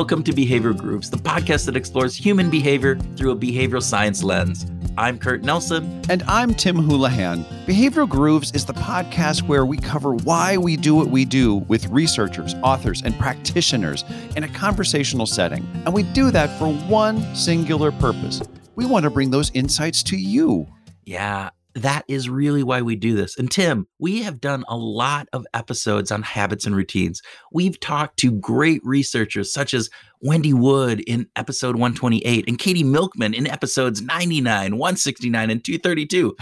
Welcome 0.00 0.22
to 0.22 0.32
Behavioral 0.32 0.78
Grooves, 0.78 1.10
the 1.10 1.18
podcast 1.18 1.66
that 1.66 1.76
explores 1.76 2.16
human 2.16 2.48
behavior 2.48 2.98
through 3.16 3.32
a 3.32 3.36
behavioral 3.36 3.82
science 3.82 4.22
lens. 4.22 4.64
I'm 4.96 5.18
Kurt 5.18 5.42
Nelson. 5.42 6.00
And 6.08 6.22
I'm 6.22 6.54
Tim 6.54 6.76
Houlihan. 6.76 7.44
Behavioral 7.66 8.08
Grooves 8.08 8.50
is 8.52 8.64
the 8.64 8.72
podcast 8.72 9.42
where 9.42 9.66
we 9.66 9.76
cover 9.76 10.14
why 10.14 10.56
we 10.56 10.78
do 10.78 10.94
what 10.94 11.08
we 11.08 11.26
do 11.26 11.56
with 11.68 11.86
researchers, 11.88 12.54
authors, 12.62 13.02
and 13.02 13.14
practitioners 13.18 14.06
in 14.36 14.44
a 14.44 14.48
conversational 14.48 15.26
setting. 15.26 15.68
And 15.84 15.92
we 15.92 16.04
do 16.04 16.30
that 16.30 16.48
for 16.58 16.72
one 16.88 17.36
singular 17.36 17.92
purpose. 17.92 18.40
We 18.76 18.86
want 18.86 19.02
to 19.02 19.10
bring 19.10 19.30
those 19.30 19.50
insights 19.52 20.02
to 20.04 20.16
you. 20.16 20.66
Yeah, 21.04 21.50
that 21.74 22.04
is 22.08 22.28
really 22.28 22.62
why 22.62 22.82
we 22.82 22.96
do 22.96 23.14
this. 23.14 23.38
And 23.38 23.50
Tim, 23.50 23.86
we 23.98 24.22
have 24.22 24.40
done 24.40 24.64
a 24.68 24.76
lot 24.76 25.28
of 25.32 25.46
episodes 25.54 26.10
on 26.10 26.22
habits 26.22 26.66
and 26.66 26.74
routines. 26.74 27.22
We've 27.52 27.78
talked 27.78 28.18
to 28.18 28.32
great 28.32 28.80
researchers 28.84 29.52
such 29.52 29.74
as 29.74 29.90
Wendy 30.20 30.52
Wood 30.52 31.00
in 31.00 31.28
episode 31.36 31.76
128 31.76 32.44
and 32.48 32.58
Katie 32.58 32.84
Milkman 32.84 33.34
in 33.34 33.46
episodes 33.46 34.02
99, 34.02 34.76
169, 34.76 35.50
and 35.50 35.64
232. 35.64 36.36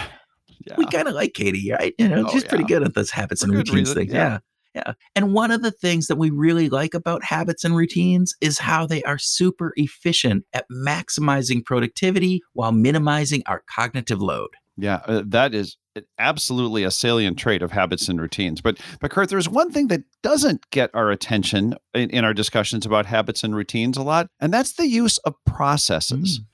Yeah. 0.67 0.75
We 0.77 0.87
kind 0.87 1.09
of 1.09 1.15
like 1.15 1.35
Katie, 1.35 1.71
right? 1.71 1.95
You 1.99 2.09
know, 2.09 2.25
oh, 2.27 2.33
she's 2.33 2.43
yeah. 2.45 2.49
pretty 2.49 2.65
good 2.65 2.83
at 2.83 2.95
those 2.95 3.11
habits 3.11 3.43
For 3.43 3.49
and 3.49 3.55
routines 3.55 3.93
things. 3.93 4.13
Yeah. 4.13 4.19
yeah. 4.19 4.39
Yeah. 4.75 4.93
And 5.17 5.33
one 5.33 5.51
of 5.51 5.63
the 5.63 5.71
things 5.71 6.07
that 6.07 6.17
we 6.17 6.31
really 6.31 6.69
like 6.69 6.95
about 6.95 7.25
habits 7.25 7.65
and 7.65 7.75
routines 7.75 8.35
is 8.41 8.59
how 8.59 8.87
they 8.87 9.03
are 9.05 9.19
super 9.19 9.73
efficient 9.77 10.45
at 10.53 10.67
maximizing 10.71 11.65
productivity 11.65 12.43
while 12.53 12.71
minimizing 12.71 13.43
our 13.47 13.65
cognitive 13.67 14.21
load. 14.21 14.51
Yeah, 14.79 15.01
uh, 15.07 15.23
that 15.27 15.55
is 15.55 15.77
absolutely 16.19 16.85
a 16.85 16.91
salient 16.93 17.37
trait 17.37 17.63
of 17.63 17.73
habits 17.73 18.09
and 18.09 18.21
routines. 18.21 18.61
But 18.61 18.79
but 19.01 19.11
Kurt, 19.11 19.29
there's 19.29 19.49
one 19.49 19.73
thing 19.73 19.89
that 19.89 20.03
doesn't 20.23 20.71
get 20.71 20.91
our 20.95 21.11
attention 21.11 21.75
in, 21.95 22.11
in 22.11 22.25
our 22.25 22.33
discussions 22.33 22.87
about 22.87 23.07
habits 23.07 23.43
and 23.43 23.57
routines 23.57 23.97
a 23.97 24.03
lot, 24.03 24.29
and 24.41 24.55
that's 24.55 24.75
the 24.75 24.87
use 24.87 25.19
of 25.19 25.35
processes. 25.45 26.39
Mm. 26.39 26.45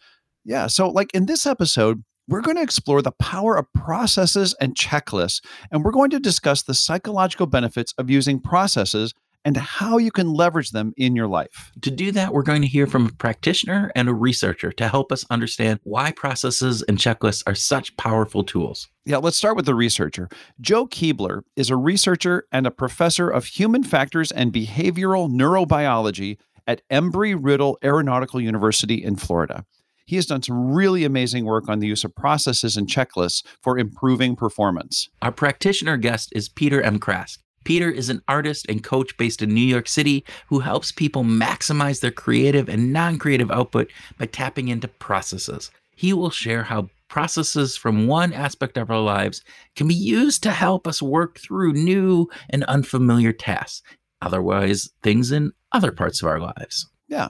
Yeah, 0.47 0.67
so 0.69 0.89
like 0.89 1.13
in 1.15 1.27
this 1.27 1.47
episode, 1.47 2.03
we're 2.27 2.41
going 2.41 2.57
to 2.57 2.63
explore 2.63 3.03
the 3.03 3.13
power 3.13 3.57
of 3.57 3.67
processes 3.75 4.55
and 4.59 4.75
checklists, 4.75 5.43
and 5.71 5.85
we're 5.85 5.93
going 5.93 6.11
to 6.11 6.19
discuss 6.19 6.63
the 6.63 6.75
psychological 6.75 7.47
benefits 7.47 7.93
of 7.99 8.09
using 8.09 8.41
processes 8.41 9.13
and 9.45 9.57
how 9.57 9.99
you 9.99 10.11
can 10.11 10.33
leverage 10.33 10.71
them 10.71 10.93
in 10.97 11.15
your 11.15 11.27
life. 11.27 11.73
To 11.83 11.91
do 11.91 12.13
that, 12.13 12.33
we're 12.33 12.43
going 12.43 12.63
to 12.63 12.69
hear 12.69 12.87
from 12.87 13.07
a 13.07 13.13
practitioner 13.13 13.93
and 13.95 14.09
a 14.09 14.15
researcher 14.15 14.73
to 14.73 14.89
help 14.89 15.13
us 15.13 15.25
understand 15.31 15.81
why 15.83 16.13
processes 16.13 16.83
and 16.83 16.99
checklists 16.99 17.43
are 17.47 17.55
such 17.55 17.97
powerful 17.97 18.45
tools. 18.45 18.89
Yeah, 19.05 19.19
let's 19.19 19.37
start 19.37 19.57
with 19.57 19.67
the 19.67 19.75
researcher. 19.75 20.29
Joe 20.61 20.87
Keebler 20.87 21.43
is 21.57 21.71
a 21.71 21.77
researcher 21.77 22.47
and 22.51 22.67
a 22.67 22.71
professor 22.71 23.29
of 23.29 23.45
human 23.45 23.85
factors 23.85 24.33
and 24.33 24.53
behavioral 24.53 25.31
neurobiology 25.31 26.39
at 26.67 26.81
Embry 26.89 27.37
Riddle 27.39 27.79
Aeronautical 27.85 28.41
University 28.41 29.03
in 29.03 29.17
Florida. 29.17 29.67
He 30.07 30.17
has 30.17 30.27
done 30.27 30.43
some 30.43 30.73
really 30.73 31.05
amazing 31.05 31.45
work 31.45 31.69
on 31.69 31.79
the 31.79 31.87
use 31.87 32.05
of 32.05 32.15
processes 32.15 32.77
and 32.77 32.87
checklists 32.87 33.43
for 33.63 33.79
improving 33.79 34.37
performance. 34.37 35.09
Our 35.23 35.33
practitioner 35.33 35.97
guest 35.97 36.31
is 36.35 36.49
Peter 36.49 36.83
M. 36.83 36.99
Krask. 36.99 37.41
Peter 37.65 37.91
is 37.91 38.09
an 38.09 38.23
artist 38.29 38.67
and 38.69 38.85
coach 38.85 39.17
based 39.17 39.43
in 39.43 39.53
New 39.53 39.61
York 39.61 39.89
City 39.89 40.25
who 40.49 40.61
helps 40.61 40.93
people 40.93 41.25
maximize 41.25 42.01
their 42.01 42.11
creative 42.11 42.69
and 42.69 42.93
non 42.93 43.19
creative 43.19 43.51
output 43.51 43.91
by 44.19 44.27
tapping 44.27 44.69
into 44.69 44.89
processes. 44.89 45.71
He 45.97 46.13
will 46.13 46.31
share 46.31 46.63
how 46.63 46.91
processes 47.09 47.77
from 47.77 48.07
one 48.07 48.33
aspect 48.33 48.77
of 48.77 48.91
our 48.91 49.01
lives 49.01 49.43
can 49.77 49.87
be 49.87 49.95
used 49.95 50.43
to 50.43 50.51
help 50.51 50.87
us 50.87 51.01
work 51.01 51.39
through 51.39 51.73
new 51.73 52.29
and 52.51 52.65
unfamiliar 52.65 53.33
tasks, 53.33 53.83
otherwise, 54.21 54.91
things 55.03 55.31
in 55.31 55.53
other 55.73 55.93
parts 55.93 56.23
of 56.23 56.29
our 56.29 56.41
lives. 56.41 56.89
Yeah. 57.09 57.29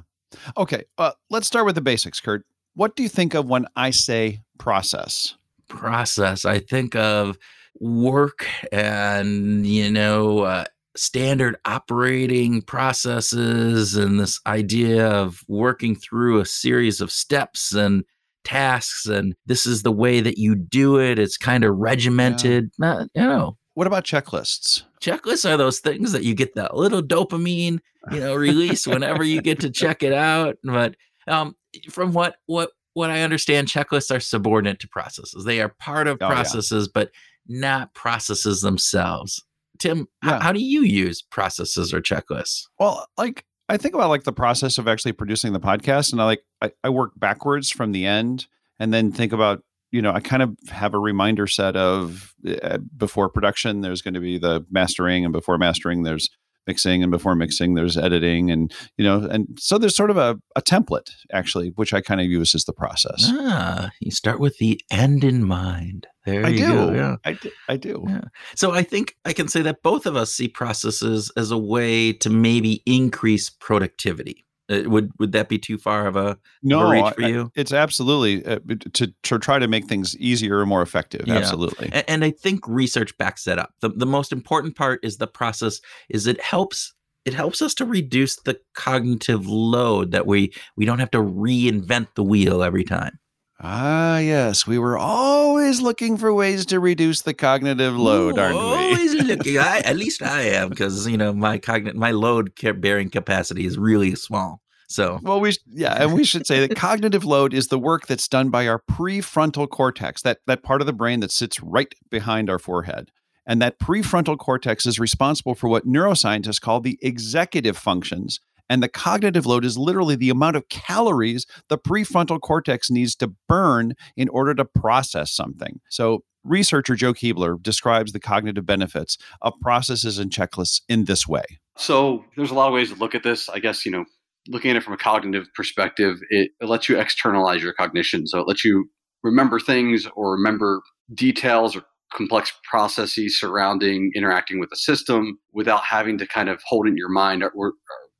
Okay. 0.56 0.84
Uh, 0.98 1.12
let's 1.30 1.46
start 1.46 1.66
with 1.66 1.74
the 1.74 1.80
basics, 1.80 2.20
Kurt. 2.20 2.44
What 2.74 2.96
do 2.96 3.02
you 3.02 3.08
think 3.08 3.34
of 3.34 3.46
when 3.46 3.66
I 3.76 3.90
say 3.90 4.40
process? 4.58 5.36
Process. 5.68 6.44
I 6.44 6.58
think 6.58 6.96
of 6.96 7.38
work 7.80 8.46
and 8.72 9.66
you 9.66 9.90
know 9.90 10.40
uh, 10.40 10.64
standard 10.96 11.56
operating 11.64 12.62
processes 12.62 13.96
and 13.96 14.20
this 14.20 14.40
idea 14.46 15.08
of 15.08 15.42
working 15.48 15.96
through 15.96 16.40
a 16.40 16.46
series 16.46 17.00
of 17.00 17.10
steps 17.10 17.72
and 17.72 18.04
tasks 18.44 19.06
and 19.06 19.34
this 19.46 19.66
is 19.66 19.82
the 19.82 19.92
way 19.92 20.20
that 20.20 20.38
you 20.38 20.54
do 20.54 20.98
it 20.98 21.18
it's 21.18 21.38
kind 21.38 21.64
of 21.64 21.74
regimented 21.76 22.70
yeah. 22.78 22.94
uh, 22.94 23.06
you 23.14 23.22
know 23.22 23.56
what 23.72 23.86
about 23.86 24.04
checklists 24.04 24.82
checklists 25.00 25.50
are 25.50 25.56
those 25.56 25.80
things 25.80 26.12
that 26.12 26.24
you 26.24 26.34
get 26.34 26.54
that 26.54 26.76
little 26.76 27.02
dopamine 27.02 27.78
you 28.12 28.20
know 28.20 28.34
release 28.34 28.86
whenever 28.86 29.24
you 29.24 29.40
get 29.40 29.58
to 29.60 29.70
check 29.70 30.02
it 30.02 30.12
out 30.12 30.56
but 30.62 30.94
um, 31.26 31.56
from 31.90 32.12
what 32.12 32.36
what 32.46 32.70
what 32.92 33.10
i 33.10 33.22
understand 33.22 33.66
checklists 33.66 34.14
are 34.14 34.20
subordinate 34.20 34.78
to 34.78 34.88
processes 34.88 35.44
they 35.44 35.60
are 35.60 35.70
part 35.80 36.06
of 36.06 36.18
oh, 36.20 36.28
processes 36.28 36.86
yeah. 36.86 36.90
but 36.94 37.10
not 37.46 37.94
processes 37.94 38.60
themselves. 38.60 39.42
Tim, 39.78 40.08
yeah. 40.22 40.30
how, 40.30 40.40
how 40.40 40.52
do 40.52 40.60
you 40.60 40.82
use 40.82 41.22
processes 41.22 41.92
or 41.92 42.00
checklists? 42.00 42.66
Well, 42.78 43.06
like 43.16 43.44
I 43.68 43.76
think 43.76 43.94
about 43.94 44.10
like 44.10 44.24
the 44.24 44.32
process 44.32 44.78
of 44.78 44.86
actually 44.88 45.12
producing 45.12 45.52
the 45.52 45.60
podcast, 45.60 46.12
and 46.12 46.20
I 46.20 46.24
like 46.24 46.44
I, 46.60 46.72
I 46.82 46.90
work 46.90 47.12
backwards 47.16 47.70
from 47.70 47.92
the 47.92 48.06
end, 48.06 48.46
and 48.78 48.92
then 48.92 49.10
think 49.12 49.32
about 49.32 49.62
you 49.90 50.02
know 50.02 50.12
I 50.12 50.20
kind 50.20 50.42
of 50.42 50.56
have 50.68 50.94
a 50.94 50.98
reminder 50.98 51.46
set 51.46 51.76
of 51.76 52.34
uh, 52.62 52.78
before 52.96 53.28
production. 53.28 53.80
There's 53.80 54.02
going 54.02 54.14
to 54.14 54.20
be 54.20 54.38
the 54.38 54.64
mastering, 54.70 55.24
and 55.24 55.32
before 55.32 55.58
mastering, 55.58 56.02
there's 56.02 56.30
mixing 56.66 57.02
and 57.02 57.10
before 57.10 57.34
mixing 57.34 57.74
there's 57.74 57.96
editing 57.96 58.50
and 58.50 58.72
you 58.96 59.04
know 59.04 59.28
and 59.30 59.46
so 59.60 59.78
there's 59.78 59.94
sort 59.94 60.10
of 60.10 60.16
a, 60.16 60.38
a 60.56 60.62
template 60.62 61.10
actually 61.32 61.68
which 61.76 61.92
i 61.92 62.00
kind 62.00 62.20
of 62.20 62.26
use 62.26 62.54
as 62.54 62.64
the 62.64 62.72
process 62.72 63.30
ah 63.32 63.90
you 64.00 64.10
start 64.10 64.40
with 64.40 64.56
the 64.58 64.80
end 64.90 65.24
in 65.24 65.44
mind 65.44 66.06
there 66.24 66.44
I 66.46 66.48
you 66.50 66.58
do. 66.58 66.72
go 66.72 66.92
yeah 66.92 67.16
i 67.24 67.32
do 67.32 67.50
i 67.68 67.76
do 67.76 68.04
yeah. 68.08 68.22
so 68.54 68.72
i 68.72 68.82
think 68.82 69.16
i 69.24 69.32
can 69.32 69.48
say 69.48 69.62
that 69.62 69.82
both 69.82 70.06
of 70.06 70.16
us 70.16 70.32
see 70.32 70.48
processes 70.48 71.30
as 71.36 71.50
a 71.50 71.58
way 71.58 72.12
to 72.12 72.30
maybe 72.30 72.82
increase 72.86 73.50
productivity 73.50 74.44
uh, 74.70 74.82
would 74.86 75.12
would 75.18 75.32
that 75.32 75.48
be 75.48 75.58
too 75.58 75.76
far 75.76 76.06
of 76.06 76.16
a, 76.16 76.38
no, 76.62 76.80
of 76.80 76.88
a 76.88 76.90
reach 76.90 77.14
for 77.14 77.20
you? 77.20 77.42
I, 77.44 77.60
it's 77.60 77.72
absolutely 77.72 78.44
uh, 78.46 78.60
to 78.94 79.12
to 79.24 79.38
try 79.38 79.58
to 79.58 79.68
make 79.68 79.86
things 79.86 80.16
easier 80.16 80.58
or 80.58 80.64
more 80.64 80.80
effective. 80.80 81.26
Yeah. 81.26 81.34
Absolutely, 81.34 81.90
and, 81.92 82.04
and, 82.08 82.24
I 82.24 82.30
think 82.30 82.66
research 82.66 83.16
backs 83.18 83.44
that 83.44 83.58
up. 83.58 83.74
The 83.80 83.90
the 83.90 84.06
most 84.06 84.32
important 84.32 84.74
part 84.74 85.04
is 85.04 85.18
the 85.18 85.26
process. 85.26 85.82
Is 86.08 86.26
it 86.26 86.40
helps 86.40 86.94
it 87.24 87.34
helps 87.34 87.62
us 87.62 87.74
to 87.74 87.84
reduce 87.84 88.36
the 88.36 88.58
cognitive 88.74 89.46
load 89.46 90.12
that 90.12 90.26
we 90.26 90.52
we 90.76 90.84
don't 90.84 90.98
have 90.98 91.10
to 91.12 91.18
reinvent 91.18 92.08
the 92.14 92.24
wheel 92.24 92.62
every 92.62 92.84
time. 92.84 93.18
Ah, 93.60 94.18
yes, 94.18 94.66
we 94.66 94.78
were 94.78 94.98
always 94.98 95.80
looking 95.80 96.16
for 96.16 96.34
ways 96.34 96.66
to 96.66 96.80
reduce 96.80 97.22
the 97.22 97.34
cognitive 97.34 97.96
load, 97.96 98.36
Ooh, 98.36 98.40
aren't 98.40 98.54
we? 98.56 98.60
Always 98.60 99.14
looking. 99.24 99.58
I, 99.58 99.78
at 99.78 99.96
least 99.96 100.22
I 100.22 100.42
am, 100.42 100.70
because 100.70 101.06
you 101.06 101.16
know 101.16 101.32
my 101.32 101.58
cognitive 101.58 101.98
my 101.98 102.10
load 102.10 102.52
bearing 102.80 103.10
capacity 103.10 103.64
is 103.64 103.78
really 103.78 104.14
small. 104.16 104.60
So, 104.88 105.18
well, 105.22 105.40
we 105.40 105.52
yeah, 105.66 106.02
and 106.02 106.14
we 106.14 106.24
should 106.24 106.46
say 106.46 106.66
that 106.66 106.76
cognitive 106.76 107.24
load 107.24 107.54
is 107.54 107.68
the 107.68 107.78
work 107.78 108.06
that's 108.06 108.28
done 108.28 108.50
by 108.50 108.66
our 108.66 108.82
prefrontal 108.90 109.68
cortex, 109.68 110.22
that 110.22 110.38
that 110.46 110.62
part 110.62 110.80
of 110.82 110.86
the 110.86 110.92
brain 110.92 111.20
that 111.20 111.30
sits 111.30 111.60
right 111.62 111.94
behind 112.10 112.50
our 112.50 112.58
forehead. 112.58 113.10
And 113.46 113.60
that 113.60 113.78
prefrontal 113.78 114.38
cortex 114.38 114.86
is 114.86 114.98
responsible 114.98 115.54
for 115.54 115.68
what 115.68 115.86
neuroscientists 115.86 116.60
call 116.60 116.80
the 116.80 116.98
executive 117.02 117.76
functions 117.76 118.40
and 118.68 118.82
the 118.82 118.88
cognitive 118.88 119.46
load 119.46 119.64
is 119.64 119.76
literally 119.76 120.16
the 120.16 120.30
amount 120.30 120.56
of 120.56 120.68
calories 120.68 121.46
the 121.68 121.78
prefrontal 121.78 122.40
cortex 122.40 122.90
needs 122.90 123.14
to 123.16 123.32
burn 123.48 123.94
in 124.16 124.28
order 124.28 124.54
to 124.54 124.64
process 124.64 125.32
something. 125.32 125.80
So, 125.90 126.24
researcher 126.42 126.94
Joe 126.94 127.14
Keebler 127.14 127.60
describes 127.62 128.12
the 128.12 128.20
cognitive 128.20 128.66
benefits 128.66 129.16
of 129.40 129.54
processes 129.60 130.18
and 130.18 130.30
checklists 130.30 130.82
in 130.88 131.04
this 131.04 131.26
way. 131.26 131.44
So, 131.76 132.24
there's 132.36 132.50
a 132.50 132.54
lot 132.54 132.68
of 132.68 132.74
ways 132.74 132.92
to 132.92 132.98
look 132.98 133.14
at 133.14 133.22
this. 133.22 133.48
I 133.48 133.58
guess, 133.58 133.84
you 133.84 133.92
know, 133.92 134.04
looking 134.48 134.70
at 134.70 134.76
it 134.76 134.82
from 134.82 134.94
a 134.94 134.98
cognitive 134.98 135.46
perspective, 135.54 136.18
it, 136.30 136.50
it 136.60 136.66
lets 136.66 136.88
you 136.88 136.98
externalize 136.98 137.62
your 137.62 137.72
cognition. 137.72 138.26
So, 138.26 138.40
it 138.40 138.48
lets 138.48 138.64
you 138.64 138.90
remember 139.22 139.58
things 139.58 140.06
or 140.14 140.32
remember 140.32 140.82
details 141.14 141.74
or 141.76 141.82
complex 142.14 142.52
processes 142.70 143.38
surrounding 143.38 144.12
interacting 144.14 144.60
with 144.60 144.70
the 144.70 144.76
system 144.76 145.38
without 145.52 145.82
having 145.82 146.16
to 146.18 146.26
kind 146.26 146.48
of 146.48 146.60
hold 146.64 146.86
it 146.86 146.90
in 146.90 146.96
your 146.96 147.08
mind 147.08 147.42
or, 147.42 147.50
or, 147.56 147.72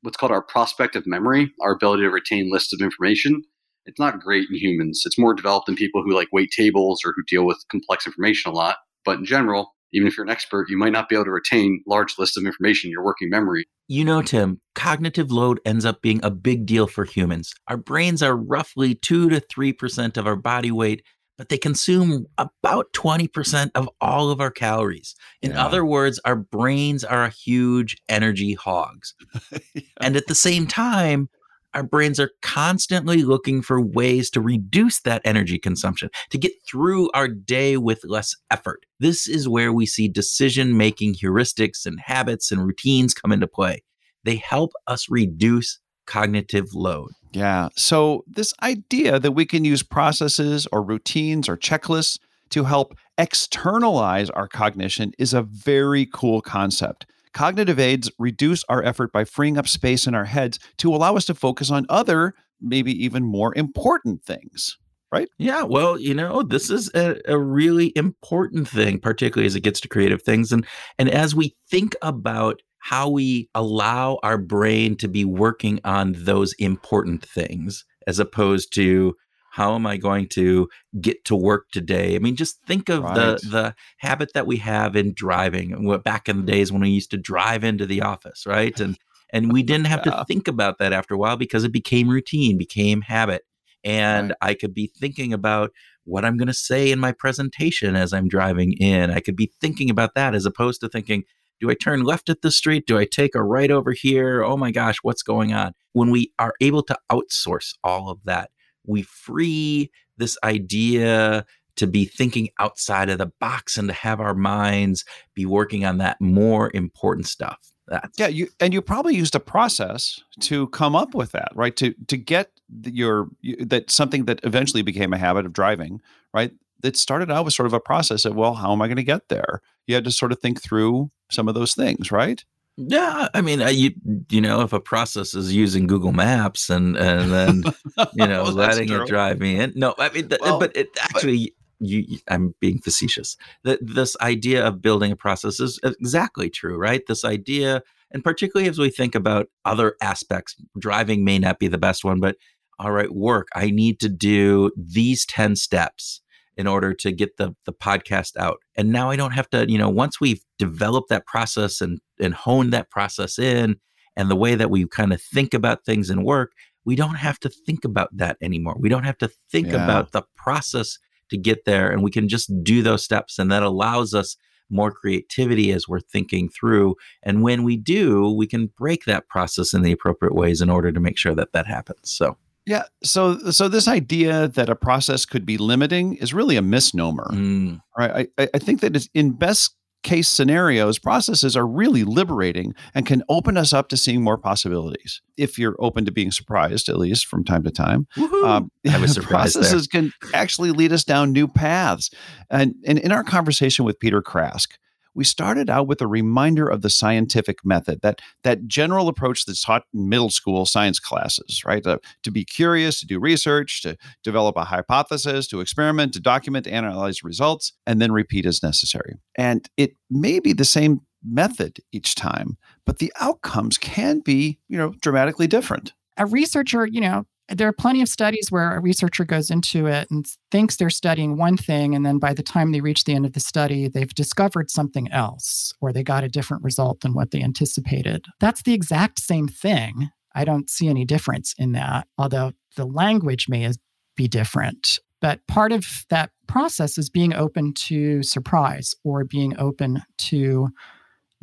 what's 0.05 0.17
called 0.17 0.31
our 0.31 0.43
prospective 0.43 1.03
memory, 1.05 1.51
our 1.61 1.73
ability 1.73 2.03
to 2.03 2.09
retain 2.09 2.51
lists 2.51 2.73
of 2.73 2.81
information. 2.81 3.41
It's 3.85 3.99
not 3.99 4.19
great 4.19 4.47
in 4.49 4.55
humans. 4.55 5.03
It's 5.05 5.19
more 5.19 5.33
developed 5.33 5.69
in 5.69 5.75
people 5.75 6.03
who 6.03 6.15
like 6.15 6.29
wait 6.31 6.51
tables 6.51 7.01
or 7.05 7.13
who 7.15 7.23
deal 7.27 7.45
with 7.45 7.63
complex 7.69 8.07
information 8.07 8.51
a 8.51 8.55
lot. 8.55 8.77
But 9.03 9.19
in 9.19 9.25
general, 9.25 9.75
even 9.93 10.07
if 10.07 10.17
you're 10.17 10.25
an 10.25 10.31
expert, 10.31 10.69
you 10.69 10.77
might 10.77 10.91
not 10.91 11.07
be 11.07 11.15
able 11.15 11.25
to 11.25 11.31
retain 11.31 11.81
large 11.87 12.15
lists 12.17 12.35
of 12.35 12.45
information 12.45 12.87
in 12.87 12.91
your 12.91 13.03
working 13.03 13.29
memory. 13.29 13.65
You 13.87 14.03
know, 14.03 14.21
Tim, 14.21 14.59
cognitive 14.73 15.31
load 15.31 15.59
ends 15.65 15.85
up 15.85 16.01
being 16.01 16.19
a 16.23 16.31
big 16.31 16.65
deal 16.65 16.87
for 16.87 17.05
humans. 17.05 17.53
Our 17.67 17.77
brains 17.77 18.21
are 18.23 18.35
roughly 18.35 18.95
2 18.95 19.29
to 19.29 19.39
3% 19.39 20.17
of 20.17 20.27
our 20.27 20.35
body 20.35 20.71
weight, 20.71 21.03
but 21.37 21.49
they 21.49 21.57
consume 21.57 22.25
about 22.37 22.91
20% 22.93 23.71
of 23.75 23.89
all 24.01 24.29
of 24.29 24.39
our 24.39 24.51
calories. 24.51 25.15
In 25.41 25.51
yeah. 25.51 25.65
other 25.65 25.85
words, 25.85 26.19
our 26.25 26.35
brains 26.35 27.03
are 27.03 27.29
huge 27.29 27.97
energy 28.09 28.53
hogs. 28.53 29.13
yeah. 29.73 29.81
And 30.01 30.15
at 30.15 30.27
the 30.27 30.35
same 30.35 30.67
time, 30.67 31.29
our 31.75 31.83
brains 31.83 32.21
are 32.21 32.31
constantly 32.41 33.23
looking 33.23 33.61
for 33.61 33.81
ways 33.81 34.29
to 34.31 34.39
reduce 34.39 35.01
that 35.01 35.21
energy 35.25 35.59
consumption, 35.59 36.09
to 36.29 36.37
get 36.37 36.53
through 36.65 37.09
our 37.13 37.27
day 37.27 37.75
with 37.75 37.99
less 38.05 38.33
effort. 38.49 38.85
This 39.01 39.27
is 39.27 39.49
where 39.49 39.73
we 39.73 39.85
see 39.85 40.07
decision 40.07 40.77
making 40.77 41.15
heuristics 41.15 41.85
and 41.85 41.99
habits 41.99 42.49
and 42.49 42.65
routines 42.65 43.13
come 43.13 43.33
into 43.33 43.47
play. 43.47 43.83
They 44.23 44.37
help 44.37 44.71
us 44.87 45.07
reduce 45.09 45.79
cognitive 46.05 46.73
load. 46.73 47.11
Yeah. 47.31 47.69
So, 47.75 48.23
this 48.27 48.53
idea 48.63 49.19
that 49.19 49.33
we 49.33 49.45
can 49.45 49.65
use 49.65 49.83
processes 49.83 50.67
or 50.71 50.81
routines 50.81 51.49
or 51.49 51.57
checklists 51.57 52.17
to 52.49 52.63
help 52.63 52.95
externalize 53.17 54.29
our 54.29 54.47
cognition 54.47 55.11
is 55.19 55.33
a 55.33 55.41
very 55.41 56.05
cool 56.05 56.41
concept. 56.41 57.05
Cognitive 57.33 57.79
aids 57.79 58.09
reduce 58.17 58.63
our 58.69 58.81
effort 58.83 59.11
by 59.11 59.25
freeing 59.25 59.57
up 59.57 59.67
space 59.67 60.07
in 60.07 60.15
our 60.15 60.25
heads 60.25 60.59
to 60.77 60.93
allow 60.93 61.17
us 61.17 61.25
to 61.25 61.35
focus 61.35 61.69
on 61.69 61.85
other, 61.89 62.33
maybe 62.61 62.91
even 63.03 63.23
more 63.23 63.53
important 63.57 64.23
things. 64.23 64.77
Right? 65.11 65.27
Yeah, 65.37 65.63
well, 65.63 65.99
you 65.99 66.13
know, 66.13 66.41
this 66.41 66.69
is 66.69 66.89
a, 66.93 67.21
a 67.25 67.37
really 67.37 67.93
important 67.95 68.67
thing, 68.67 68.99
particularly 68.99 69.45
as 69.45 69.55
it 69.55 69.61
gets 69.61 69.79
to 69.81 69.87
creative 69.87 70.21
things. 70.21 70.51
And 70.51 70.65
and 70.97 71.09
as 71.09 71.35
we 71.35 71.55
think 71.69 71.95
about 72.01 72.61
how 72.85 73.09
we 73.09 73.49
allow 73.55 74.19
our 74.21 74.37
brain 74.37 74.95
to 74.95 75.07
be 75.07 75.25
working 75.25 75.79
on 75.83 76.13
those 76.15 76.53
important 76.59 77.25
things 77.25 77.83
as 78.05 78.19
opposed 78.19 78.71
to 78.71 79.15
how 79.49 79.73
am 79.73 79.87
I 79.87 79.97
going 79.97 80.27
to 80.33 80.69
get 81.01 81.25
to 81.25 81.35
work 81.35 81.71
today? 81.71 82.15
I 82.15 82.19
mean, 82.19 82.35
just 82.35 82.61
think 82.67 82.89
of 82.89 83.01
right. 83.01 83.15
the 83.15 83.47
the 83.49 83.75
habit 83.97 84.33
that 84.35 84.45
we 84.45 84.57
have 84.57 84.95
in 84.95 85.15
driving. 85.15 85.97
Back 86.03 86.29
in 86.29 86.45
the 86.45 86.51
days 86.51 86.71
when 86.71 86.83
we 86.83 86.91
used 86.91 87.09
to 87.09 87.17
drive 87.17 87.63
into 87.63 87.87
the 87.87 88.03
office, 88.03 88.45
right? 88.45 88.79
And 88.79 88.99
and 89.33 89.51
we 89.51 89.63
didn't 89.71 89.87
have 89.87 90.03
yeah. 90.05 90.17
to 90.17 90.25
think 90.25 90.47
about 90.47 90.77
that 90.77 90.93
after 90.93 91.15
a 91.15 91.17
while 91.17 91.37
because 91.37 91.63
it 91.63 91.71
became 91.71 92.07
routine, 92.07 92.55
became 92.55 93.01
habit. 93.01 93.45
And 93.83 94.29
right. 94.29 94.49
I 94.49 94.53
could 94.53 94.75
be 94.75 94.91
thinking 94.95 95.33
about 95.33 95.71
what 96.03 96.23
I'm 96.23 96.37
going 96.37 96.49
to 96.49 96.53
say 96.53 96.91
in 96.91 96.99
my 96.99 97.13
presentation 97.13 97.95
as 97.95 98.13
I'm 98.13 98.27
driving 98.27 98.73
in. 98.73 99.09
I 99.09 99.21
could 99.21 99.35
be 99.35 99.51
thinking 99.59 99.89
about 99.89 100.13
that 100.13 100.35
as 100.35 100.45
opposed 100.45 100.81
to 100.81 100.89
thinking, 100.89 101.23
do 101.59 101.69
I 101.69 101.75
turn 101.75 102.03
left 102.03 102.29
at 102.29 102.41
the 102.41 102.51
street? 102.51 102.85
Do 102.85 102.97
I 102.97 103.05
take 103.05 103.35
a 103.35 103.43
right 103.43 103.71
over 103.71 103.91
here? 103.91 104.43
Oh 104.43 104.57
my 104.57 104.71
gosh, 104.71 104.97
what's 105.01 105.23
going 105.23 105.53
on? 105.53 105.73
When 105.93 106.11
we 106.11 106.31
are 106.39 106.53
able 106.61 106.83
to 106.83 106.97
outsource 107.11 107.73
all 107.83 108.09
of 108.09 108.19
that, 108.25 108.51
we 108.85 109.03
free 109.03 109.91
this 110.17 110.37
idea 110.43 111.45
to 111.77 111.87
be 111.87 112.05
thinking 112.05 112.49
outside 112.59 113.09
of 113.09 113.17
the 113.17 113.31
box 113.39 113.77
and 113.77 113.87
to 113.89 113.93
have 113.93 114.19
our 114.19 114.33
minds 114.33 115.03
be 115.33 115.45
working 115.45 115.85
on 115.85 115.97
that 115.97 116.19
more 116.21 116.71
important 116.73 117.27
stuff. 117.27 117.57
That's 117.87 118.17
yeah, 118.17 118.27
you 118.27 118.47
and 118.59 118.73
you 118.73 118.81
probably 118.81 119.15
used 119.15 119.35
a 119.35 119.39
process 119.39 120.19
to 120.41 120.67
come 120.69 120.95
up 120.95 121.13
with 121.13 121.33
that, 121.33 121.51
right? 121.53 121.75
To 121.75 121.93
to 122.07 122.17
get 122.17 122.49
your 122.83 123.27
that 123.59 123.91
something 123.91 124.25
that 124.25 124.39
eventually 124.43 124.81
became 124.81 125.13
a 125.13 125.19
habit 125.19 125.45
of 125.45 125.53
driving, 125.53 126.01
right? 126.33 126.51
That 126.81 126.97
started 126.97 127.31
out 127.31 127.45
with 127.45 127.53
sort 127.53 127.67
of 127.67 127.73
a 127.73 127.79
process 127.79 128.25
of, 128.25 128.35
well, 128.35 128.55
how 128.55 128.71
am 128.71 128.81
I 128.81 128.87
going 128.87 128.97
to 128.97 129.03
get 129.03 129.29
there? 129.29 129.61
You 129.87 129.95
had 129.95 130.03
to 130.03 130.11
sort 130.11 130.31
of 130.31 130.39
think 130.39 130.61
through 130.61 131.09
some 131.29 131.47
of 131.47 131.55
those 131.55 131.73
things, 131.73 132.11
right? 132.11 132.43
Yeah, 132.77 133.29
I 133.33 133.41
mean, 133.41 133.61
you 133.73 133.91
you 134.29 134.41
know, 134.41 134.61
if 134.61 134.73
a 134.73 134.81
process 134.81 135.33
is 135.33 135.55
using 135.55 135.87
Google 135.87 136.11
Maps 136.11 136.69
and 136.69 136.97
and 136.97 137.31
then 137.31 137.63
you 138.13 138.27
know 138.27 138.43
letting 138.43 138.91
it 138.91 139.07
drive 139.07 139.39
me 139.39 139.57
in, 139.57 139.71
no, 139.75 139.95
I 139.97 140.09
mean, 140.09 140.29
well, 140.41 140.59
but 140.59 140.75
it 140.75 140.89
actually. 141.01 141.45
But, 141.45 141.53
you, 141.79 142.19
I'm 142.29 142.55
being 142.61 142.79
facetious. 142.79 143.35
That 143.63 143.79
this 143.81 144.15
idea 144.21 144.65
of 144.65 144.81
building 144.81 145.11
a 145.11 145.15
process 145.15 145.59
is 145.59 145.77
exactly 145.83 146.49
true, 146.49 146.77
right? 146.77 147.05
This 147.05 147.25
idea, 147.25 147.83
and 148.11 148.23
particularly 148.23 148.69
as 148.69 148.79
we 148.79 148.89
think 148.89 149.13
about 149.13 149.49
other 149.65 149.97
aspects, 150.01 150.55
driving 150.79 151.25
may 151.25 151.37
not 151.37 151.59
be 151.59 151.67
the 151.67 151.77
best 151.77 152.05
one, 152.05 152.21
but 152.21 152.37
all 152.79 152.91
right, 152.91 153.13
work. 153.13 153.49
I 153.55 153.71
need 153.71 153.99
to 154.01 154.09
do 154.09 154.71
these 154.77 155.25
10 155.25 155.57
steps 155.57 156.21
in 156.57 156.67
order 156.67 156.93
to 156.93 157.11
get 157.11 157.37
the 157.37 157.55
the 157.65 157.73
podcast 157.73 158.37
out. 158.37 158.59
And 158.75 158.91
now 158.91 159.09
I 159.09 159.15
don't 159.15 159.33
have 159.33 159.49
to, 159.51 159.69
you 159.69 159.77
know, 159.77 159.89
once 159.89 160.19
we've 160.19 160.43
developed 160.57 161.09
that 161.09 161.25
process 161.25 161.81
and 161.81 161.99
and 162.19 162.33
honed 162.33 162.73
that 162.73 162.89
process 162.89 163.37
in 163.39 163.77
and 164.15 164.29
the 164.29 164.35
way 164.35 164.55
that 164.55 164.69
we 164.69 164.87
kind 164.87 165.13
of 165.13 165.21
think 165.21 165.53
about 165.53 165.85
things 165.85 166.09
and 166.09 166.23
work, 166.23 166.53
we 166.85 166.95
don't 166.95 167.15
have 167.15 167.39
to 167.39 167.49
think 167.49 167.83
about 167.83 168.09
that 168.15 168.37
anymore. 168.41 168.75
We 168.79 168.89
don't 168.89 169.03
have 169.03 169.17
to 169.19 169.29
think 169.51 169.67
yeah. 169.67 169.83
about 169.83 170.11
the 170.11 170.23
process 170.35 170.97
to 171.29 171.37
get 171.37 171.65
there 171.65 171.89
and 171.91 172.03
we 172.03 172.11
can 172.11 172.27
just 172.29 172.51
do 172.63 172.81
those 172.81 173.03
steps 173.03 173.39
and 173.39 173.51
that 173.51 173.63
allows 173.63 174.13
us 174.13 174.37
more 174.69 174.91
creativity 174.91 175.71
as 175.71 175.87
we're 175.87 175.99
thinking 175.99 176.49
through 176.49 176.95
and 177.23 177.43
when 177.43 177.63
we 177.63 177.77
do 177.77 178.31
we 178.31 178.47
can 178.47 178.67
break 178.77 179.05
that 179.05 179.27
process 179.27 179.73
in 179.73 179.81
the 179.81 179.91
appropriate 179.91 180.33
ways 180.33 180.61
in 180.61 180.69
order 180.69 180.91
to 180.91 180.99
make 180.99 181.17
sure 181.17 181.35
that 181.35 181.51
that 181.51 181.67
happens 181.67 181.99
so 182.03 182.37
yeah. 182.65 182.83
So 183.03 183.37
so 183.51 183.67
this 183.67 183.87
idea 183.87 184.47
that 184.47 184.69
a 184.69 184.75
process 184.75 185.25
could 185.25 185.45
be 185.45 185.57
limiting 185.57 186.15
is 186.15 186.33
really 186.33 186.57
a 186.57 186.61
misnomer. 186.61 187.29
Mm. 187.31 187.81
Right. 187.97 188.29
I, 188.37 188.49
I 188.53 188.59
think 188.59 188.81
that 188.81 188.95
it's 188.95 189.09
in 189.13 189.31
best 189.31 189.75
case 190.05 190.29
scenarios, 190.29 190.99
processes 190.99 191.57
are 191.57 191.65
really 191.65 192.03
liberating 192.03 192.73
and 192.93 193.05
can 193.05 193.23
open 193.27 193.57
us 193.57 193.73
up 193.73 193.89
to 193.89 193.97
seeing 193.97 194.21
more 194.21 194.37
possibilities. 194.37 195.19
If 195.35 195.57
you're 195.57 195.75
open 195.79 196.05
to 196.05 196.11
being 196.11 196.31
surprised, 196.31 196.87
at 196.87 196.97
least 196.97 197.25
from 197.25 197.43
time 197.43 197.63
to 197.63 197.71
time, 197.71 198.07
um, 198.45 198.71
I 198.89 198.97
was 199.01 199.15
surprised 199.15 199.55
processes 199.55 199.87
there. 199.87 200.03
can 200.03 200.13
actually 200.33 200.71
lead 200.71 200.93
us 200.93 201.03
down 201.03 201.33
new 201.33 201.47
paths. 201.47 202.11
And, 202.51 202.75
and 202.85 202.99
in 202.99 203.11
our 203.11 203.23
conversation 203.23 203.83
with 203.83 203.99
Peter 203.99 204.21
Krask, 204.21 204.77
we 205.15 205.23
started 205.23 205.69
out 205.69 205.87
with 205.87 206.01
a 206.01 206.07
reminder 206.07 206.67
of 206.67 206.81
the 206.81 206.89
scientific 206.89 207.65
method, 207.65 208.01
that 208.01 208.21
that 208.43 208.67
general 208.67 209.07
approach 209.07 209.45
that's 209.45 209.63
taught 209.63 209.83
in 209.93 210.09
middle 210.09 210.29
school 210.29 210.65
science 210.65 210.99
classes, 210.99 211.63
right? 211.65 211.85
Uh, 211.85 211.97
to 212.23 212.31
be 212.31 212.43
curious, 212.43 212.99
to 212.99 213.07
do 213.07 213.19
research, 213.19 213.81
to 213.81 213.97
develop 214.23 214.57
a 214.57 214.65
hypothesis, 214.65 215.47
to 215.47 215.61
experiment, 215.61 216.13
to 216.13 216.19
document, 216.19 216.65
to 216.65 216.71
analyze 216.71 217.23
results, 217.23 217.73
and 217.87 218.01
then 218.01 218.11
repeat 218.11 218.45
as 218.45 218.61
necessary. 218.61 219.15
And 219.35 219.67
it 219.77 219.93
may 220.09 220.39
be 220.39 220.53
the 220.53 220.65
same 220.65 221.01
method 221.23 221.77
each 221.91 222.13
time, 222.15 222.57
but 222.85 222.99
the 222.99 223.11
outcomes 223.19 223.77
can 223.77 224.19
be, 224.19 224.59
you 224.67 224.77
know, 224.77 224.93
dramatically 225.01 225.47
different. 225.47 225.93
A 226.17 226.25
researcher, 226.25 226.85
you 226.85 227.01
know, 227.01 227.25
there 227.49 227.67
are 227.67 227.73
plenty 227.73 228.01
of 228.01 228.09
studies 228.09 228.51
where 228.51 228.75
a 228.75 228.79
researcher 228.79 229.23
goes 229.23 229.51
into 229.51 229.85
it 229.87 230.09
and 230.09 230.25
thinks 230.51 230.75
they're 230.75 230.89
studying 230.89 231.37
one 231.37 231.57
thing 231.57 231.95
and 231.95 232.05
then 232.05 232.17
by 232.17 232.33
the 232.33 232.43
time 232.43 232.71
they 232.71 232.81
reach 232.81 233.03
the 233.03 233.13
end 233.13 233.25
of 233.25 233.33
the 233.33 233.39
study 233.39 233.87
they've 233.87 234.13
discovered 234.15 234.71
something 234.71 235.11
else 235.11 235.73
or 235.81 235.93
they 235.93 236.03
got 236.03 236.23
a 236.23 236.29
different 236.29 236.63
result 236.63 237.01
than 237.01 237.13
what 237.13 237.31
they 237.31 237.41
anticipated. 237.41 238.25
That's 238.39 238.63
the 238.63 238.73
exact 238.73 239.19
same 239.19 239.47
thing. 239.47 240.09
I 240.33 240.43
don't 240.43 240.69
see 240.69 240.87
any 240.87 241.05
difference 241.05 241.53
in 241.57 241.73
that 241.73 242.07
although 242.17 242.53
the 242.75 242.85
language 242.85 243.47
may 243.47 243.71
be 244.15 244.27
different. 244.27 244.99
But 245.21 245.45
part 245.47 245.71
of 245.71 246.05
that 246.09 246.31
process 246.47 246.97
is 246.97 247.09
being 247.09 247.33
open 247.33 247.73
to 247.73 248.21
surprise 248.21 248.93
or 249.03 249.23
being 249.23 249.57
open 249.57 250.03
to 250.17 250.69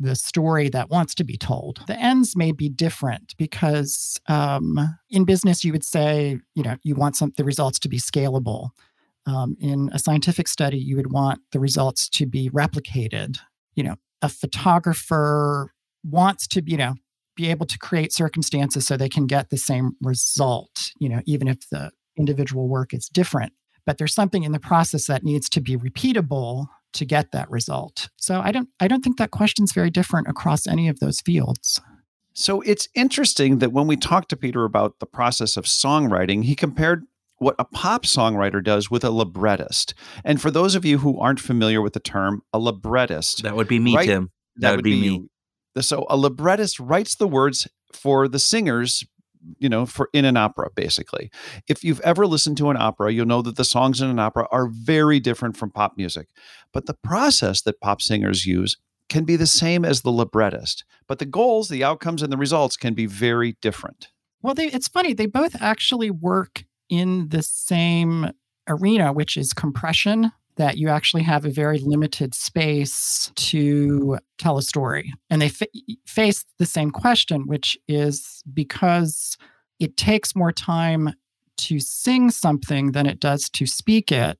the 0.03 0.15
story 0.15 0.69
that 0.69 0.89
wants 0.89 1.15
to 1.15 1.23
be 1.23 1.37
told. 1.37 1.79
The 1.87 1.99
ends 1.99 2.35
may 2.35 2.51
be 2.51 2.69
different 2.69 3.33
because 3.37 4.19
um, 4.27 4.79
in 5.09 5.25
business, 5.25 5.63
you 5.63 5.71
would 5.71 5.83
say, 5.83 6.39
you 6.55 6.63
know, 6.63 6.75
you 6.83 6.95
want 6.95 7.15
some 7.15 7.33
the 7.37 7.43
results 7.43 7.79
to 7.79 7.89
be 7.89 7.99
scalable. 7.99 8.69
Um, 9.25 9.55
in 9.59 9.89
a 9.93 9.99
scientific 9.99 10.47
study, 10.47 10.77
you 10.77 10.97
would 10.97 11.11
want 11.11 11.39
the 11.51 11.59
results 11.59 12.09
to 12.09 12.25
be 12.25 12.49
replicated. 12.49 13.37
You 13.75 13.83
know, 13.83 13.95
a 14.21 14.29
photographer 14.29 15.71
wants 16.03 16.47
to, 16.47 16.63
you 16.65 16.77
know, 16.77 16.95
be 17.35 17.49
able 17.49 17.65
to 17.65 17.79
create 17.79 18.11
circumstances 18.11 18.85
so 18.85 18.97
they 18.97 19.09
can 19.09 19.25
get 19.25 19.49
the 19.49 19.57
same 19.57 19.93
result. 20.01 20.91
You 20.99 21.09
know, 21.09 21.21
even 21.25 21.47
if 21.47 21.69
the 21.69 21.91
individual 22.17 22.67
work 22.67 22.93
is 22.93 23.07
different. 23.07 23.53
But 23.85 23.97
there's 23.97 24.13
something 24.13 24.43
in 24.43 24.51
the 24.51 24.59
process 24.59 25.07
that 25.07 25.23
needs 25.23 25.49
to 25.49 25.61
be 25.61 25.75
repeatable 25.75 26.67
to 26.93 27.05
get 27.05 27.31
that 27.31 27.49
result. 27.49 28.09
So 28.17 28.41
I 28.41 28.51
don't 28.51 28.69
I 28.79 28.87
don't 28.87 29.03
think 29.03 29.17
that 29.17 29.31
question's 29.31 29.73
very 29.73 29.89
different 29.89 30.27
across 30.27 30.67
any 30.67 30.87
of 30.87 30.99
those 30.99 31.21
fields. 31.21 31.81
So 32.33 32.61
it's 32.61 32.89
interesting 32.95 33.59
that 33.59 33.71
when 33.71 33.85
we 33.85 33.95
talked 33.95 34.29
to 34.29 34.35
Peter 34.35 34.63
about 34.63 34.99
the 34.99 35.05
process 35.05 35.55
of 35.55 35.65
songwriting, 35.65 36.43
he 36.43 36.55
compared 36.55 37.03
what 37.37 37.55
a 37.59 37.65
pop 37.65 38.03
songwriter 38.03 38.63
does 38.63 38.89
with 38.89 39.03
a 39.03 39.09
librettist. 39.09 39.93
And 40.23 40.41
for 40.41 40.49
those 40.49 40.75
of 40.75 40.85
you 40.85 40.99
who 40.99 41.19
aren't 41.19 41.39
familiar 41.39 41.81
with 41.81 41.93
the 41.93 41.99
term, 41.99 42.41
a 42.53 42.59
librettist. 42.59 43.43
That 43.43 43.55
would 43.55 43.67
be 43.67 43.79
me, 43.79 43.97
Tim. 44.03 44.31
That, 44.55 44.61
that 44.61 44.69
would, 44.71 44.77
would, 44.77 44.83
be, 44.83 45.01
be 45.01 45.19
me. 45.19 45.81
So 45.81 46.05
a 46.09 46.17
librettist 46.17 46.79
writes 46.79 47.15
the 47.15 47.27
words 47.27 47.67
for 47.91 48.27
the 48.27 48.39
singers 48.39 49.03
you 49.59 49.69
know, 49.69 49.85
for 49.85 50.09
in 50.13 50.25
an 50.25 50.37
opera, 50.37 50.69
basically. 50.75 51.31
If 51.67 51.83
you've 51.83 52.01
ever 52.01 52.25
listened 52.27 52.57
to 52.57 52.69
an 52.69 52.77
opera, 52.77 53.11
you'll 53.11 53.25
know 53.25 53.41
that 53.41 53.55
the 53.55 53.65
songs 53.65 54.01
in 54.01 54.09
an 54.09 54.19
opera 54.19 54.47
are 54.51 54.67
very 54.67 55.19
different 55.19 55.57
from 55.57 55.71
pop 55.71 55.97
music. 55.97 56.27
But 56.71 56.85
the 56.85 56.93
process 56.93 57.61
that 57.61 57.81
pop 57.81 58.01
singers 58.01 58.45
use 58.45 58.77
can 59.09 59.25
be 59.25 59.35
the 59.35 59.47
same 59.47 59.85
as 59.85 60.01
the 60.01 60.11
librettist, 60.11 60.85
but 61.07 61.19
the 61.19 61.25
goals, 61.25 61.69
the 61.69 61.83
outcomes, 61.83 62.23
and 62.23 62.31
the 62.31 62.37
results 62.37 62.77
can 62.77 62.93
be 62.93 63.05
very 63.05 63.57
different. 63.61 64.09
Well, 64.41 64.53
they, 64.53 64.67
it's 64.67 64.87
funny, 64.87 65.13
they 65.13 65.25
both 65.25 65.55
actually 65.61 66.09
work 66.09 66.65
in 66.89 67.29
the 67.29 67.43
same 67.43 68.31
arena, 68.67 69.13
which 69.13 69.37
is 69.37 69.53
compression 69.53 70.31
that 70.55 70.77
you 70.77 70.89
actually 70.89 71.23
have 71.23 71.45
a 71.45 71.49
very 71.49 71.79
limited 71.79 72.33
space 72.33 73.31
to 73.35 74.17
tell 74.37 74.57
a 74.57 74.61
story. 74.61 75.13
And 75.29 75.41
they 75.41 75.51
face 76.05 76.45
the 76.59 76.65
same 76.65 76.91
question, 76.91 77.47
which 77.47 77.77
is 77.87 78.43
because 78.53 79.37
it 79.79 79.97
takes 79.97 80.35
more 80.35 80.51
time 80.51 81.13
to 81.57 81.79
sing 81.79 82.31
something 82.31 82.91
than 82.91 83.05
it 83.05 83.19
does 83.19 83.49
to 83.51 83.65
speak 83.65 84.11
it, 84.11 84.37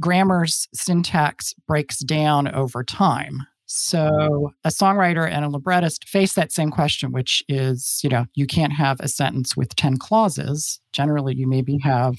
grammar's 0.00 0.68
syntax 0.74 1.54
breaks 1.66 1.98
down 2.00 2.48
over 2.48 2.84
time. 2.84 3.42
So 3.66 4.52
a 4.64 4.68
songwriter 4.68 5.28
and 5.28 5.44
a 5.44 5.48
librettist 5.48 6.08
face 6.08 6.34
that 6.34 6.52
same 6.52 6.70
question, 6.70 7.10
which 7.10 7.42
is, 7.48 8.00
you 8.02 8.08
know, 8.08 8.26
you 8.34 8.46
can't 8.46 8.72
have 8.72 9.00
a 9.00 9.08
sentence 9.08 9.56
with 9.56 9.74
10 9.74 9.96
clauses. 9.96 10.80
Generally, 10.92 11.34
you 11.34 11.48
maybe 11.48 11.78
have, 11.82 12.16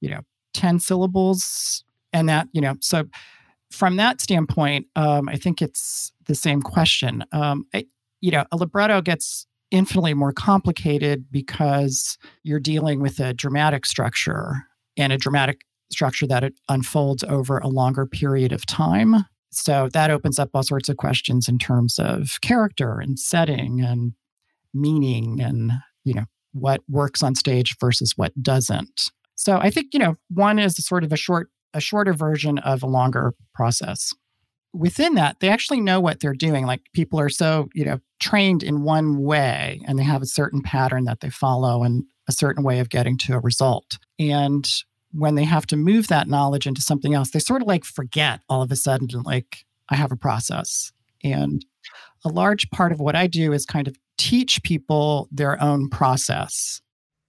you 0.00 0.08
know, 0.08 0.20
10 0.54 0.78
syllables. 0.78 1.84
And 2.16 2.30
that, 2.30 2.48
you 2.54 2.62
know, 2.62 2.76
so 2.80 3.04
from 3.70 3.96
that 3.96 4.22
standpoint, 4.22 4.86
um, 4.96 5.28
I 5.28 5.36
think 5.36 5.60
it's 5.60 6.12
the 6.24 6.34
same 6.34 6.62
question. 6.62 7.24
Um, 7.30 7.66
I, 7.74 7.84
you 8.22 8.30
know, 8.30 8.44
a 8.50 8.56
libretto 8.56 9.02
gets 9.02 9.46
infinitely 9.70 10.14
more 10.14 10.32
complicated 10.32 11.26
because 11.30 12.16
you're 12.42 12.58
dealing 12.58 13.00
with 13.00 13.20
a 13.20 13.34
dramatic 13.34 13.84
structure 13.84 14.54
and 14.96 15.12
a 15.12 15.18
dramatic 15.18 15.60
structure 15.92 16.26
that 16.26 16.42
it 16.42 16.54
unfolds 16.70 17.22
over 17.24 17.58
a 17.58 17.68
longer 17.68 18.06
period 18.06 18.50
of 18.50 18.64
time. 18.64 19.16
So 19.50 19.90
that 19.92 20.10
opens 20.10 20.38
up 20.38 20.48
all 20.54 20.62
sorts 20.62 20.88
of 20.88 20.96
questions 20.96 21.48
in 21.48 21.58
terms 21.58 21.98
of 21.98 22.40
character 22.40 22.98
and 22.98 23.18
setting 23.18 23.82
and 23.82 24.14
meaning 24.72 25.42
and, 25.42 25.72
you 26.04 26.14
know, 26.14 26.24
what 26.52 26.80
works 26.88 27.22
on 27.22 27.34
stage 27.34 27.76
versus 27.78 28.14
what 28.16 28.32
doesn't. 28.42 29.10
So 29.34 29.58
I 29.58 29.68
think, 29.68 29.88
you 29.92 29.98
know, 29.98 30.14
one 30.30 30.58
is 30.58 30.76
sort 30.76 31.04
of 31.04 31.12
a 31.12 31.16
short 31.16 31.50
a 31.76 31.80
shorter 31.80 32.14
version 32.14 32.58
of 32.58 32.82
a 32.82 32.86
longer 32.86 33.34
process. 33.54 34.12
Within 34.72 35.14
that, 35.14 35.40
they 35.40 35.48
actually 35.48 35.80
know 35.80 36.00
what 36.00 36.20
they're 36.20 36.34
doing. 36.34 36.66
Like 36.66 36.80
people 36.92 37.20
are 37.20 37.28
so, 37.28 37.68
you 37.74 37.84
know, 37.84 38.00
trained 38.18 38.62
in 38.62 38.82
one 38.82 39.22
way 39.22 39.80
and 39.86 39.98
they 39.98 40.02
have 40.02 40.22
a 40.22 40.26
certain 40.26 40.62
pattern 40.62 41.04
that 41.04 41.20
they 41.20 41.30
follow 41.30 41.82
and 41.82 42.04
a 42.28 42.32
certain 42.32 42.64
way 42.64 42.80
of 42.80 42.88
getting 42.88 43.16
to 43.18 43.34
a 43.34 43.40
result. 43.40 43.98
And 44.18 44.68
when 45.12 45.34
they 45.34 45.44
have 45.44 45.66
to 45.66 45.76
move 45.76 46.08
that 46.08 46.28
knowledge 46.28 46.66
into 46.66 46.80
something 46.80 47.14
else, 47.14 47.30
they 47.30 47.38
sort 47.38 47.62
of 47.62 47.68
like 47.68 47.84
forget 47.84 48.40
all 48.48 48.62
of 48.62 48.72
a 48.72 48.76
sudden, 48.76 49.08
like, 49.22 49.64
I 49.88 49.94
have 49.94 50.12
a 50.12 50.16
process. 50.16 50.92
And 51.22 51.64
a 52.24 52.28
large 52.28 52.68
part 52.70 52.92
of 52.92 53.00
what 53.00 53.16
I 53.16 53.26
do 53.26 53.52
is 53.52 53.64
kind 53.64 53.88
of 53.88 53.96
teach 54.18 54.62
people 54.62 55.28
their 55.30 55.62
own 55.62 55.88
process. 55.88 56.80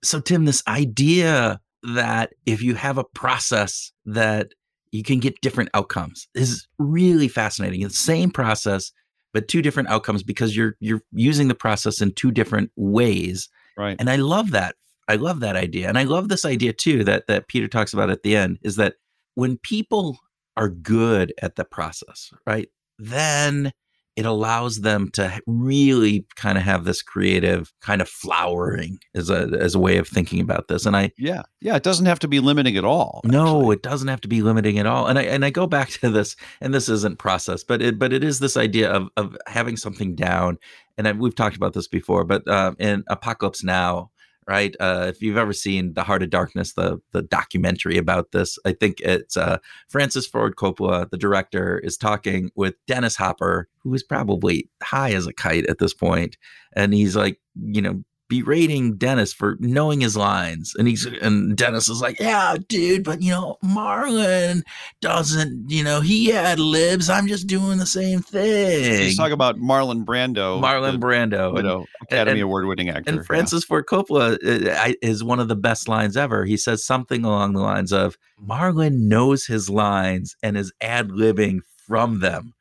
So, 0.03 0.19
Tim, 0.19 0.45
this 0.45 0.63
idea 0.67 1.59
that 1.87 2.33
if 2.45 2.61
you 2.61 2.75
have 2.75 2.97
a 2.97 3.03
process 3.03 3.91
that 4.05 4.53
you 4.91 5.03
can 5.03 5.19
get 5.19 5.41
different 5.41 5.69
outcomes 5.73 6.27
is 6.33 6.67
really 6.79 7.27
fascinating. 7.27 7.81
It's 7.81 7.97
the 7.97 8.03
same 8.03 8.31
process, 8.31 8.91
but 9.33 9.47
two 9.47 9.61
different 9.61 9.89
outcomes 9.89 10.23
because 10.23 10.55
you're 10.55 10.75
you're 10.79 11.01
using 11.11 11.47
the 11.47 11.55
process 11.55 12.01
in 12.01 12.13
two 12.13 12.31
different 12.31 12.71
ways. 12.75 13.49
Right. 13.77 13.95
And 13.99 14.09
I 14.09 14.15
love 14.15 14.51
that 14.51 14.75
I 15.07 15.15
love 15.15 15.39
that 15.39 15.55
idea. 15.55 15.87
And 15.87 15.97
I 15.97 16.03
love 16.03 16.29
this 16.29 16.45
idea 16.45 16.73
too 16.73 17.03
that 17.05 17.27
that 17.27 17.47
Peter 17.47 17.67
talks 17.67 17.93
about 17.93 18.09
at 18.09 18.23
the 18.23 18.35
end 18.35 18.59
is 18.61 18.75
that 18.75 18.95
when 19.35 19.57
people 19.57 20.17
are 20.57 20.69
good 20.69 21.33
at 21.41 21.55
the 21.55 21.65
process, 21.65 22.31
right? 22.45 22.69
Then 22.99 23.71
it 24.17 24.25
allows 24.25 24.77
them 24.77 25.09
to 25.11 25.39
really 25.45 26.25
kind 26.35 26.57
of 26.57 26.63
have 26.63 26.85
this 26.85 27.03
creative 27.03 27.71
kind 27.81 28.01
of 28.01 28.09
flowering 28.09 28.97
as 29.13 29.29
a 29.29 29.47
as 29.59 29.75
a 29.75 29.79
way 29.79 29.97
of 29.97 30.07
thinking 30.07 30.41
about 30.41 30.67
this. 30.67 30.87
And 30.87 30.97
I 30.97 31.11
yeah 31.17 31.43
yeah 31.61 31.75
it 31.75 31.83
doesn't 31.83 32.07
have 32.07 32.19
to 32.19 32.27
be 32.27 32.39
limiting 32.39 32.75
at 32.77 32.83
all. 32.83 33.21
No, 33.23 33.59
actually. 33.59 33.75
it 33.75 33.83
doesn't 33.83 34.07
have 34.07 34.21
to 34.21 34.27
be 34.27 34.41
limiting 34.41 34.79
at 34.79 34.87
all. 34.87 35.05
And 35.05 35.19
I 35.19 35.21
and 35.21 35.45
I 35.45 35.51
go 35.51 35.67
back 35.67 35.89
to 35.89 36.09
this, 36.09 36.35
and 36.59 36.73
this 36.73 36.89
isn't 36.89 37.19
process, 37.19 37.63
but 37.63 37.81
it 37.81 37.99
but 37.99 38.11
it 38.11 38.23
is 38.23 38.39
this 38.39 38.57
idea 38.57 38.91
of 38.91 39.07
of 39.15 39.37
having 39.47 39.77
something 39.77 40.15
down. 40.15 40.57
And 40.97 41.07
I, 41.07 41.11
we've 41.11 41.35
talked 41.35 41.55
about 41.55 41.73
this 41.73 41.87
before, 41.87 42.23
but 42.23 42.47
uh, 42.47 42.73
in 42.79 43.03
Apocalypse 43.07 43.63
Now, 43.63 44.09
right? 44.47 44.75
Uh, 44.79 45.05
if 45.09 45.21
you've 45.21 45.37
ever 45.37 45.53
seen 45.53 45.93
The 45.93 46.03
Heart 46.03 46.23
of 46.23 46.29
Darkness, 46.29 46.73
the 46.73 46.99
the 47.11 47.21
documentary 47.21 47.97
about 47.97 48.31
this, 48.31 48.57
I 48.65 48.71
think 48.71 48.99
it's 49.01 49.35
uh, 49.35 49.57
Francis 49.89 50.25
Ford 50.25 50.55
Coppola, 50.55 51.09
the 51.09 51.17
director, 51.17 51.79
is 51.79 51.97
talking 51.97 52.51
with 52.55 52.75
Dennis 52.87 53.15
Hopper, 53.15 53.67
who 53.83 53.93
is 53.93 54.03
probably 54.03 54.69
high 54.81 55.11
as 55.11 55.27
a 55.27 55.33
kite 55.33 55.67
at 55.67 55.79
this 55.79 55.93
point, 55.93 56.37
and 56.73 56.93
he's 56.93 57.15
like, 57.15 57.39
you 57.55 57.81
know, 57.81 58.03
berating 58.29 58.97
Dennis 58.97 59.33
for 59.33 59.57
knowing 59.59 60.01
his 60.01 60.17
lines. 60.17 60.73
And 60.77 60.87
he's 60.87 61.05
and 61.05 61.55
Dennis 61.55 61.89
is 61.89 62.01
like, 62.01 62.19
Yeah, 62.19 62.57
dude, 62.67 63.03
but 63.03 63.21
you 63.21 63.31
know, 63.31 63.57
Marlon 63.63 64.63
doesn't, 65.01 65.69
you 65.69 65.83
know, 65.83 66.01
he 66.01 66.27
had 66.27 66.59
libs. 66.59 67.09
I'm 67.09 67.27
just 67.27 67.47
doing 67.47 67.77
the 67.77 67.85
same 67.85 68.21
thing. 68.21 69.03
Let's 69.03 69.17
talk 69.17 69.31
about 69.31 69.57
Marlon 69.57 70.05
Brando. 70.05 70.61
Marlon 70.61 70.99
Brando. 70.99 71.55
You 71.55 71.63
know, 71.63 71.85
Academy 72.01 72.41
Award 72.41 72.65
winning 72.65 72.89
actor. 72.89 73.11
And 73.11 73.25
Francis 73.25 73.63
yeah. 73.63 73.67
Ford 73.67 73.85
Coppola 73.85 74.33
uh, 74.33 74.93
is 75.01 75.23
one 75.23 75.39
of 75.39 75.47
the 75.47 75.55
best 75.55 75.87
lines 75.87 76.17
ever. 76.17 76.45
He 76.45 76.57
says 76.57 76.85
something 76.85 77.23
along 77.23 77.53
the 77.53 77.61
lines 77.61 77.93
of 77.93 78.17
Marlon 78.41 79.07
knows 79.07 79.45
his 79.45 79.69
lines 79.69 80.35
and 80.43 80.57
is 80.57 80.73
ad 80.81 81.09
libbing 81.09 81.59
from 81.87 82.19
them. 82.19 82.53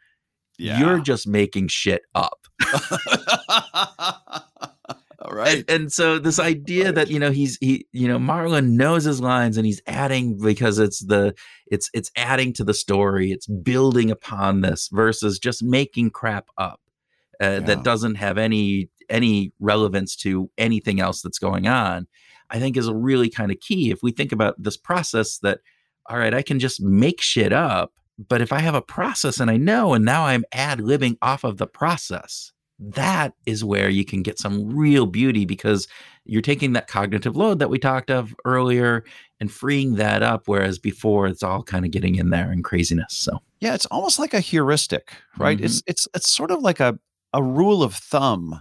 Yeah. 0.59 0.79
You're 0.79 1.01
just 1.01 1.27
making 1.27 1.69
shit 1.69 2.03
up. 2.15 2.47
right. 5.31 5.59
And, 5.59 5.71
and, 5.71 5.93
so 5.93 6.19
this 6.19 6.39
idea 6.39 6.93
that 6.93 7.09
you 7.09 7.19
know 7.19 7.31
he's 7.31 7.57
he 7.61 7.87
you 7.93 8.09
know 8.09 8.19
Marlon 8.19 8.71
knows 8.71 9.05
his 9.05 9.21
lines 9.21 9.57
and 9.57 9.65
he's 9.65 9.81
adding 9.87 10.39
because 10.39 10.79
it's 10.79 11.01
the 11.01 11.35
it's 11.67 11.91
it's 11.95 12.11
adding 12.17 12.53
to 12.55 12.65
the 12.65 12.75
story. 12.75 13.33
It's 13.33 13.47
building 13.47 14.11
upon 14.11 14.61
this 14.61 14.89
versus 14.93 15.39
just 15.39 15.63
making 15.63 16.11
crap 16.11 16.49
up 16.59 16.81
uh, 17.41 17.47
yeah. 17.47 17.61
that 17.61 17.85
doesn't 17.85 18.17
have 18.17 18.39
any 18.39 18.89
any 19.09 19.53
relevance 19.61 20.17
to 20.17 20.51
anything 20.59 21.01
else 21.01 21.23
that's 21.23 21.39
going 21.39 21.67
on. 21.67 22.07
I 22.51 22.59
think 22.59 22.77
is 22.77 22.91
really 22.91 23.29
kind 23.29 23.51
of 23.51 23.61
key. 23.61 23.91
If 23.91 24.03
we 24.03 24.13
think 24.13 24.33
about 24.33 24.63
this 24.63 24.77
process 24.77 25.39
that 25.39 25.61
all 26.09 26.19
right, 26.19 26.35
I 26.35 26.43
can 26.43 26.59
just 26.59 26.81
make 26.81 27.21
shit 27.21 27.53
up, 27.53 27.93
but 28.29 28.41
if 28.41 28.53
I 28.53 28.61
have 28.61 28.75
a 28.75 28.83
process 28.83 29.41
and 29.41 29.51
I 29.51 29.57
know, 29.57 29.95
and 29.95 30.05
now 30.05 30.27
I'm 30.27 30.45
ad 30.53 30.79
libbing 30.79 31.17
off 31.21 31.45
of 31.45 31.59
the 31.59 31.67
process, 31.67 32.53
that 32.79 33.33
is 33.47 33.65
where 33.65 33.89
you 33.89 34.05
can 34.05 34.23
get 34.23 34.39
some 34.39 34.75
real 34.75 35.07
beauty 35.07 35.45
because 35.45 35.89
you're 36.25 36.43
taking 36.43 36.73
that 36.75 36.89
cognitive 36.89 37.37
load 37.37 37.59
that 37.59 37.71
we 37.71 37.79
talked 37.79 38.11
of 38.11 38.35
earlier 38.45 39.05
and 39.41 39.51
freeing 39.51 39.95
that 39.95 40.23
up 40.23 40.43
whereas 40.47 40.79
before 40.79 41.27
it's 41.27 41.43
all 41.43 41.63
kind 41.63 41.85
of 41.85 41.91
getting 41.91 42.17
in 42.17 42.31
there 42.31 42.51
and 42.51 42.65
craziness 42.65 43.15
so 43.15 43.41
yeah 43.61 43.75
it's 43.75 43.87
almost 43.87 44.19
like 44.19 44.35
a 44.35 44.41
heuristic 44.41 45.13
right 45.39 45.57
mm-hmm. 45.57 45.67
it's 45.67 45.83
it's 45.87 46.07
it's 46.15 46.29
sort 46.29 46.51
of 46.51 46.61
like 46.61 46.81
a 46.81 46.99
a 47.33 47.43
rule 47.43 47.83
of 47.83 47.95
thumb 47.95 48.61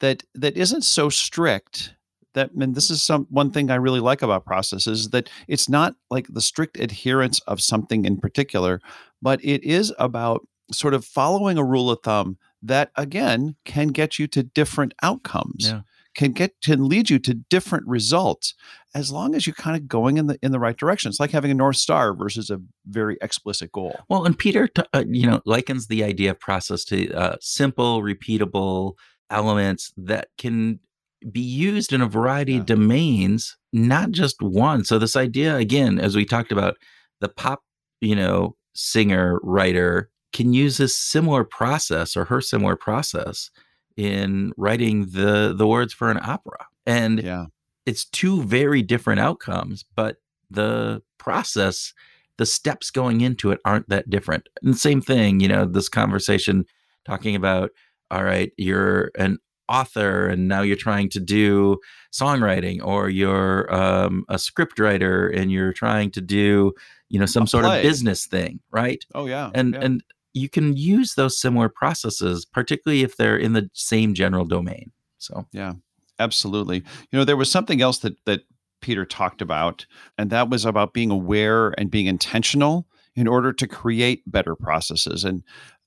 that 0.00 0.22
that 0.34 0.56
isn't 0.56 0.82
so 0.82 1.08
strict 1.08 1.94
that 2.34 2.50
and 2.52 2.74
this 2.74 2.90
is 2.90 3.02
some 3.02 3.26
one 3.30 3.50
thing 3.50 3.70
I 3.70 3.76
really 3.76 4.00
like 4.00 4.22
about 4.22 4.44
processes 4.44 5.10
that 5.10 5.30
it's 5.48 5.68
not 5.68 5.94
like 6.10 6.26
the 6.28 6.40
strict 6.40 6.78
adherence 6.78 7.40
of 7.46 7.60
something 7.60 8.04
in 8.04 8.18
particular, 8.18 8.80
but 9.22 9.42
it 9.44 9.64
is 9.64 9.92
about 9.98 10.46
sort 10.70 10.94
of 10.94 11.04
following 11.04 11.58
a 11.58 11.64
rule 11.64 11.90
of 11.90 12.00
thumb 12.02 12.36
that 12.64 12.90
again 12.96 13.56
can 13.64 13.88
get 13.88 14.18
you 14.18 14.26
to 14.28 14.42
different 14.42 14.94
outcomes. 15.02 15.68
Yeah. 15.68 15.80
Can 16.16 16.30
get 16.30 16.54
can 16.62 16.88
lead 16.88 17.10
you 17.10 17.18
to 17.18 17.34
different 17.34 17.88
results 17.88 18.54
as 18.94 19.10
long 19.10 19.34
as 19.34 19.48
you're 19.48 19.54
kind 19.54 19.76
of 19.76 19.88
going 19.88 20.16
in 20.16 20.28
the 20.28 20.38
in 20.42 20.52
the 20.52 20.60
right 20.60 20.76
direction. 20.76 21.08
It's 21.08 21.18
like 21.18 21.32
having 21.32 21.50
a 21.50 21.54
north 21.54 21.76
star 21.76 22.14
versus 22.14 22.50
a 22.50 22.60
very 22.86 23.18
explicit 23.20 23.72
goal. 23.72 23.98
Well, 24.08 24.24
and 24.24 24.38
Peter, 24.38 24.68
t- 24.68 24.84
uh, 24.92 25.04
you 25.08 25.26
know, 25.26 25.40
likens 25.44 25.88
the 25.88 26.04
idea 26.04 26.30
of 26.30 26.38
process 26.38 26.84
to 26.84 27.12
uh, 27.12 27.36
simple, 27.40 28.00
repeatable 28.00 28.92
elements 29.28 29.92
that 29.96 30.28
can 30.38 30.78
be 31.32 31.40
used 31.40 31.92
in 31.92 32.00
a 32.00 32.06
variety 32.06 32.52
yeah. 32.52 32.60
of 32.60 32.66
domains, 32.66 33.56
not 33.72 34.12
just 34.12 34.40
one. 34.40 34.84
So 34.84 34.98
this 35.00 35.16
idea, 35.16 35.56
again, 35.56 35.98
as 35.98 36.14
we 36.14 36.24
talked 36.24 36.52
about, 36.52 36.76
the 37.20 37.28
pop, 37.28 37.62
you 38.00 38.14
know, 38.14 38.56
singer 38.74 39.40
writer 39.42 40.10
can 40.34 40.52
use 40.52 40.76
this 40.76 40.94
similar 40.94 41.44
process 41.44 42.16
or 42.16 42.26
her 42.26 42.42
similar 42.42 42.76
process 42.76 43.50
in 43.96 44.52
writing 44.58 45.06
the 45.12 45.54
the 45.56 45.66
words 45.66 45.94
for 45.94 46.10
an 46.10 46.18
opera 46.22 46.66
and 46.84 47.22
yeah 47.22 47.46
it's 47.86 48.04
two 48.04 48.42
very 48.42 48.82
different 48.82 49.20
outcomes 49.20 49.84
but 49.94 50.16
the 50.50 51.00
process 51.16 51.94
the 52.36 52.44
steps 52.44 52.90
going 52.90 53.20
into 53.20 53.52
it 53.52 53.60
aren't 53.64 53.88
that 53.88 54.10
different 54.10 54.48
and 54.62 54.76
same 54.76 55.00
thing 55.00 55.40
you 55.40 55.48
know 55.48 55.64
this 55.64 55.88
conversation 55.88 56.64
talking 57.04 57.36
about 57.36 57.70
all 58.10 58.24
right 58.24 58.52
you're 58.58 59.12
an 59.16 59.38
author 59.68 60.26
and 60.26 60.48
now 60.48 60.60
you're 60.60 60.76
trying 60.76 61.08
to 61.08 61.20
do 61.20 61.78
songwriting 62.12 62.84
or 62.84 63.08
you're 63.08 63.72
um, 63.74 64.24
a 64.28 64.38
script 64.38 64.78
writer 64.78 65.28
and 65.28 65.50
you're 65.50 65.72
trying 65.72 66.10
to 66.10 66.20
do 66.20 66.72
you 67.08 67.18
know 67.18 67.26
some 67.26 67.44
a 67.44 67.46
sort 67.46 67.64
play. 67.64 67.78
of 67.78 67.82
business 67.82 68.26
thing 68.26 68.60
right 68.72 69.04
oh 69.14 69.26
yeah 69.26 69.50
and 69.54 69.74
yeah. 69.74 69.80
and 69.80 70.02
you 70.34 70.48
can 70.48 70.76
use 70.76 71.14
those 71.14 71.40
similar 71.40 71.68
processes, 71.68 72.44
particularly 72.44 73.02
if 73.02 73.16
they're 73.16 73.36
in 73.36 73.54
the 73.54 73.70
same 73.72 74.12
general 74.12 74.44
domain. 74.44 74.92
So, 75.18 75.46
yeah, 75.52 75.74
absolutely. 76.18 76.82
You 77.10 77.18
know, 77.18 77.24
there 77.24 77.36
was 77.36 77.50
something 77.50 77.80
else 77.80 77.98
that 77.98 78.22
that 78.26 78.42
Peter 78.82 79.06
talked 79.06 79.40
about, 79.40 79.86
and 80.18 80.28
that 80.30 80.50
was 80.50 80.66
about 80.66 80.92
being 80.92 81.10
aware 81.10 81.72
and 81.78 81.90
being 81.90 82.06
intentional 82.06 82.86
in 83.16 83.26
order 83.26 83.52
to 83.52 83.66
create 83.66 84.22
better 84.26 84.54
processes. 84.54 85.24
And 85.24 85.42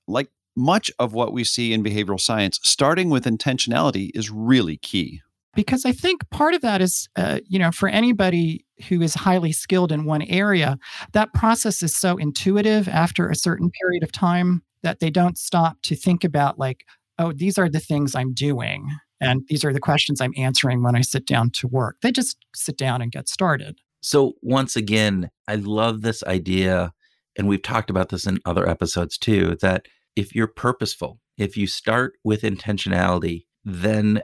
like 0.08 0.30
much 0.56 0.90
of 0.98 1.12
what 1.12 1.32
we 1.32 1.44
see 1.44 1.72
in 1.72 1.84
behavioral 1.84 2.18
science, 2.18 2.58
starting 2.64 3.10
with 3.10 3.24
intentionality 3.24 4.10
is 4.14 4.30
really 4.30 4.78
key. 4.78 5.20
because 5.54 5.84
I 5.84 5.92
think 5.92 6.28
part 6.30 6.54
of 6.54 6.62
that 6.62 6.80
is, 6.80 7.08
uh, 7.16 7.40
you 7.46 7.58
know, 7.58 7.70
for 7.70 7.88
anybody 7.88 8.64
who 8.88 9.02
is 9.02 9.14
highly 9.14 9.52
skilled 9.52 9.92
in 9.92 10.04
one 10.04 10.22
area, 10.22 10.78
that 11.12 11.32
process 11.34 11.82
is 11.82 11.96
so 11.96 12.16
intuitive 12.16 12.88
after 12.88 13.28
a 13.28 13.36
certain 13.36 13.70
period 13.70 14.02
of 14.02 14.12
time 14.12 14.62
that 14.82 15.00
they 15.00 15.10
don't 15.10 15.38
stop 15.38 15.76
to 15.82 15.96
think 15.96 16.24
about, 16.24 16.58
like, 16.58 16.84
oh, 17.18 17.32
these 17.32 17.58
are 17.58 17.68
the 17.68 17.80
things 17.80 18.14
I'm 18.14 18.32
doing. 18.32 18.88
And 19.20 19.42
these 19.48 19.64
are 19.64 19.72
the 19.72 19.80
questions 19.80 20.20
I'm 20.20 20.34
answering 20.36 20.82
when 20.82 20.94
I 20.94 21.00
sit 21.00 21.26
down 21.26 21.50
to 21.50 21.66
work. 21.66 21.96
They 22.02 22.12
just 22.12 22.36
sit 22.54 22.76
down 22.76 23.02
and 23.02 23.10
get 23.10 23.28
started. 23.28 23.80
So, 24.00 24.34
once 24.42 24.76
again, 24.76 25.30
I 25.48 25.56
love 25.56 26.02
this 26.02 26.22
idea, 26.22 26.92
and 27.36 27.48
we've 27.48 27.62
talked 27.62 27.90
about 27.90 28.10
this 28.10 28.26
in 28.26 28.38
other 28.44 28.68
episodes 28.68 29.18
too, 29.18 29.56
that 29.60 29.86
if 30.14 30.34
you're 30.34 30.46
purposeful, 30.46 31.20
if 31.36 31.56
you 31.56 31.66
start 31.66 32.14
with 32.22 32.42
intentionality, 32.42 33.46
then 33.64 34.22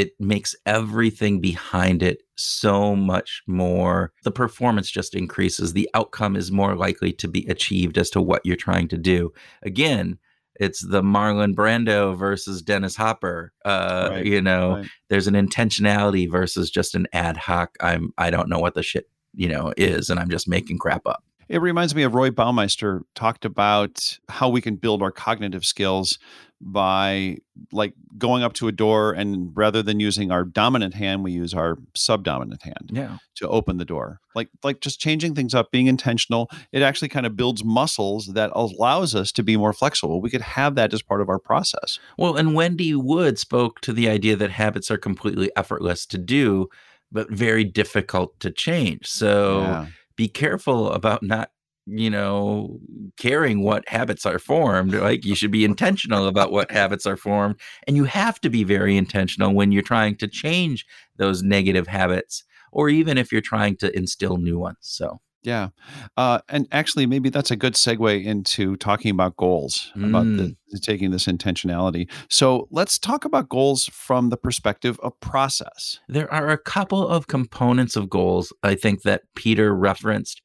it 0.00 0.18
makes 0.18 0.56
everything 0.64 1.42
behind 1.42 2.02
it 2.02 2.22
so 2.34 2.96
much 2.96 3.42
more. 3.46 4.14
The 4.24 4.30
performance 4.30 4.90
just 4.90 5.14
increases. 5.14 5.74
The 5.74 5.90
outcome 5.92 6.36
is 6.36 6.50
more 6.50 6.74
likely 6.74 7.12
to 7.12 7.28
be 7.28 7.44
achieved 7.48 7.98
as 7.98 8.08
to 8.10 8.22
what 8.22 8.40
you're 8.46 8.56
trying 8.56 8.88
to 8.88 8.96
do. 8.96 9.30
Again, 9.62 10.18
it's 10.54 10.80
the 10.80 11.02
Marlon 11.02 11.54
Brando 11.54 12.16
versus 12.16 12.62
Dennis 12.62 12.96
Hopper. 12.96 13.52
Uh, 13.66 14.08
right, 14.12 14.24
you 14.24 14.40
know, 14.40 14.76
right. 14.76 14.86
there's 15.10 15.26
an 15.26 15.34
intentionality 15.34 16.30
versus 16.30 16.70
just 16.70 16.94
an 16.94 17.06
ad 17.12 17.36
hoc. 17.36 17.76
I'm 17.82 18.14
I 18.16 18.30
don't 18.30 18.48
know 18.48 18.58
what 18.58 18.72
the 18.72 18.82
shit 18.82 19.06
you 19.34 19.48
know 19.48 19.74
is, 19.76 20.08
and 20.08 20.18
I'm 20.18 20.30
just 20.30 20.48
making 20.48 20.78
crap 20.78 21.02
up. 21.04 21.22
It 21.50 21.60
reminds 21.60 21.94
me 21.94 22.04
of 22.04 22.14
Roy 22.14 22.30
Baumeister 22.30 23.02
talked 23.14 23.44
about 23.44 24.18
how 24.30 24.48
we 24.48 24.62
can 24.62 24.76
build 24.76 25.02
our 25.02 25.10
cognitive 25.10 25.66
skills 25.66 26.18
by 26.60 27.38
like 27.72 27.94
going 28.18 28.42
up 28.42 28.52
to 28.52 28.68
a 28.68 28.72
door 28.72 29.12
and 29.12 29.50
rather 29.54 29.82
than 29.82 29.98
using 29.98 30.30
our 30.30 30.44
dominant 30.44 30.92
hand 30.92 31.24
we 31.24 31.32
use 31.32 31.54
our 31.54 31.78
subdominant 31.94 32.62
hand 32.62 32.90
yeah. 32.92 33.16
to 33.34 33.48
open 33.48 33.78
the 33.78 33.84
door 33.84 34.20
like 34.34 34.48
like 34.62 34.80
just 34.80 35.00
changing 35.00 35.34
things 35.34 35.54
up 35.54 35.70
being 35.70 35.86
intentional 35.86 36.50
it 36.72 36.82
actually 36.82 37.08
kind 37.08 37.24
of 37.24 37.34
builds 37.34 37.64
muscles 37.64 38.26
that 38.34 38.50
allows 38.54 39.14
us 39.14 39.32
to 39.32 39.42
be 39.42 39.56
more 39.56 39.72
flexible 39.72 40.20
we 40.20 40.28
could 40.28 40.42
have 40.42 40.74
that 40.74 40.92
as 40.92 41.00
part 41.00 41.22
of 41.22 41.30
our 41.30 41.38
process 41.38 41.98
well 42.18 42.36
and 42.36 42.54
wendy 42.54 42.94
wood 42.94 43.38
spoke 43.38 43.80
to 43.80 43.92
the 43.92 44.08
idea 44.08 44.36
that 44.36 44.50
habits 44.50 44.90
are 44.90 44.98
completely 44.98 45.50
effortless 45.56 46.04
to 46.04 46.18
do 46.18 46.68
but 47.10 47.30
very 47.30 47.64
difficult 47.64 48.38
to 48.38 48.50
change 48.50 49.06
so 49.06 49.62
yeah. 49.62 49.86
be 50.14 50.28
careful 50.28 50.92
about 50.92 51.22
not 51.22 51.50
you 51.90 52.10
know, 52.10 52.78
caring 53.16 53.62
what 53.62 53.88
habits 53.88 54.24
are 54.24 54.38
formed. 54.38 54.94
Like 54.94 55.24
you 55.24 55.34
should 55.34 55.50
be 55.50 55.64
intentional 55.64 56.26
about 56.26 56.52
what 56.52 56.70
habits 56.70 57.06
are 57.06 57.16
formed. 57.16 57.56
And 57.86 57.96
you 57.96 58.04
have 58.04 58.40
to 58.42 58.50
be 58.50 58.64
very 58.64 58.96
intentional 58.96 59.54
when 59.54 59.72
you're 59.72 59.82
trying 59.82 60.16
to 60.16 60.28
change 60.28 60.86
those 61.16 61.42
negative 61.42 61.88
habits, 61.88 62.44
or 62.72 62.88
even 62.88 63.18
if 63.18 63.32
you're 63.32 63.40
trying 63.40 63.76
to 63.78 63.96
instill 63.96 64.36
new 64.36 64.58
ones. 64.58 64.78
So, 64.82 65.20
yeah. 65.42 65.68
Uh, 66.16 66.40
and 66.48 66.68
actually, 66.70 67.06
maybe 67.06 67.30
that's 67.30 67.50
a 67.50 67.56
good 67.56 67.74
segue 67.74 68.24
into 68.24 68.76
talking 68.76 69.10
about 69.10 69.36
goals, 69.36 69.90
mm. 69.96 70.08
about 70.08 70.24
the, 70.24 70.54
taking 70.80 71.10
this 71.10 71.24
intentionality. 71.24 72.10
So 72.28 72.68
let's 72.70 72.98
talk 72.98 73.24
about 73.24 73.48
goals 73.48 73.86
from 73.86 74.28
the 74.28 74.36
perspective 74.36 75.00
of 75.02 75.18
process. 75.20 75.98
There 76.08 76.32
are 76.32 76.50
a 76.50 76.58
couple 76.58 77.06
of 77.06 77.26
components 77.26 77.96
of 77.96 78.10
goals 78.10 78.52
I 78.62 78.74
think 78.74 79.02
that 79.02 79.22
Peter 79.34 79.74
referenced 79.74 80.42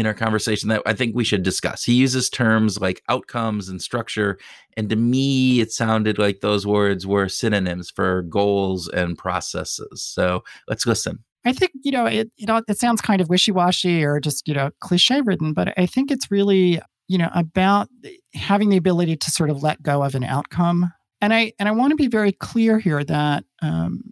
in 0.00 0.06
our 0.06 0.14
conversation 0.14 0.68
that 0.68 0.82
I 0.84 0.92
think 0.92 1.14
we 1.14 1.24
should 1.24 1.42
discuss. 1.42 1.84
He 1.84 1.94
uses 1.94 2.28
terms 2.28 2.78
like 2.80 3.02
outcomes 3.08 3.68
and 3.68 3.80
structure. 3.80 4.38
And 4.76 4.90
to 4.90 4.96
me, 4.96 5.60
it 5.60 5.72
sounded 5.72 6.18
like 6.18 6.40
those 6.40 6.66
words 6.66 7.06
were 7.06 7.28
synonyms 7.28 7.90
for 7.90 8.22
goals 8.22 8.88
and 8.88 9.16
processes. 9.16 10.02
So 10.02 10.44
let's 10.68 10.86
listen. 10.86 11.20
I 11.44 11.52
think, 11.52 11.72
you 11.82 11.92
know, 11.92 12.06
it, 12.06 12.30
know, 12.40 12.60
it 12.68 12.78
sounds 12.78 13.00
kind 13.00 13.20
of 13.20 13.28
wishy 13.28 13.52
washy 13.52 14.04
or 14.04 14.20
just, 14.20 14.46
you 14.48 14.54
know, 14.54 14.70
cliche 14.80 15.20
written, 15.20 15.52
but 15.52 15.72
I 15.78 15.86
think 15.86 16.10
it's 16.10 16.30
really, 16.30 16.80
you 17.08 17.18
know, 17.18 17.30
about 17.34 17.88
having 18.34 18.68
the 18.68 18.76
ability 18.76 19.16
to 19.16 19.30
sort 19.30 19.50
of 19.50 19.62
let 19.62 19.82
go 19.82 20.02
of 20.02 20.14
an 20.14 20.24
outcome. 20.24 20.92
And 21.20 21.32
I, 21.32 21.52
and 21.58 21.68
I 21.68 21.72
want 21.72 21.92
to 21.92 21.96
be 21.96 22.08
very 22.08 22.32
clear 22.32 22.78
here 22.78 23.04
that 23.04 23.44
um, 23.62 24.02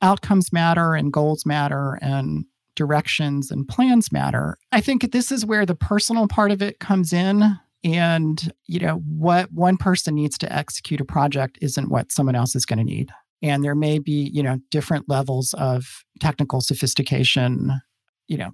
outcomes 0.00 0.52
matter 0.52 0.94
and 0.94 1.12
goals 1.12 1.44
matter 1.44 1.98
and 2.00 2.44
directions 2.74 3.50
and 3.50 3.66
plans 3.68 4.12
matter. 4.12 4.56
I 4.72 4.80
think 4.80 5.12
this 5.12 5.30
is 5.32 5.46
where 5.46 5.66
the 5.66 5.74
personal 5.74 6.28
part 6.28 6.50
of 6.50 6.62
it 6.62 6.80
comes 6.80 7.12
in. 7.12 7.58
And, 7.84 8.52
you 8.66 8.80
know, 8.80 9.02
what 9.06 9.52
one 9.52 9.76
person 9.76 10.14
needs 10.14 10.38
to 10.38 10.50
execute 10.50 11.02
a 11.02 11.04
project 11.04 11.58
isn't 11.60 11.90
what 11.90 12.12
someone 12.12 12.34
else 12.34 12.56
is 12.56 12.64
going 12.64 12.78
to 12.78 12.84
need. 12.84 13.10
And 13.42 13.62
there 13.62 13.74
may 13.74 13.98
be, 13.98 14.30
you 14.32 14.42
know, 14.42 14.58
different 14.70 15.06
levels 15.06 15.52
of 15.54 16.02
technical 16.18 16.62
sophistication, 16.62 17.82
you 18.26 18.38
know. 18.38 18.52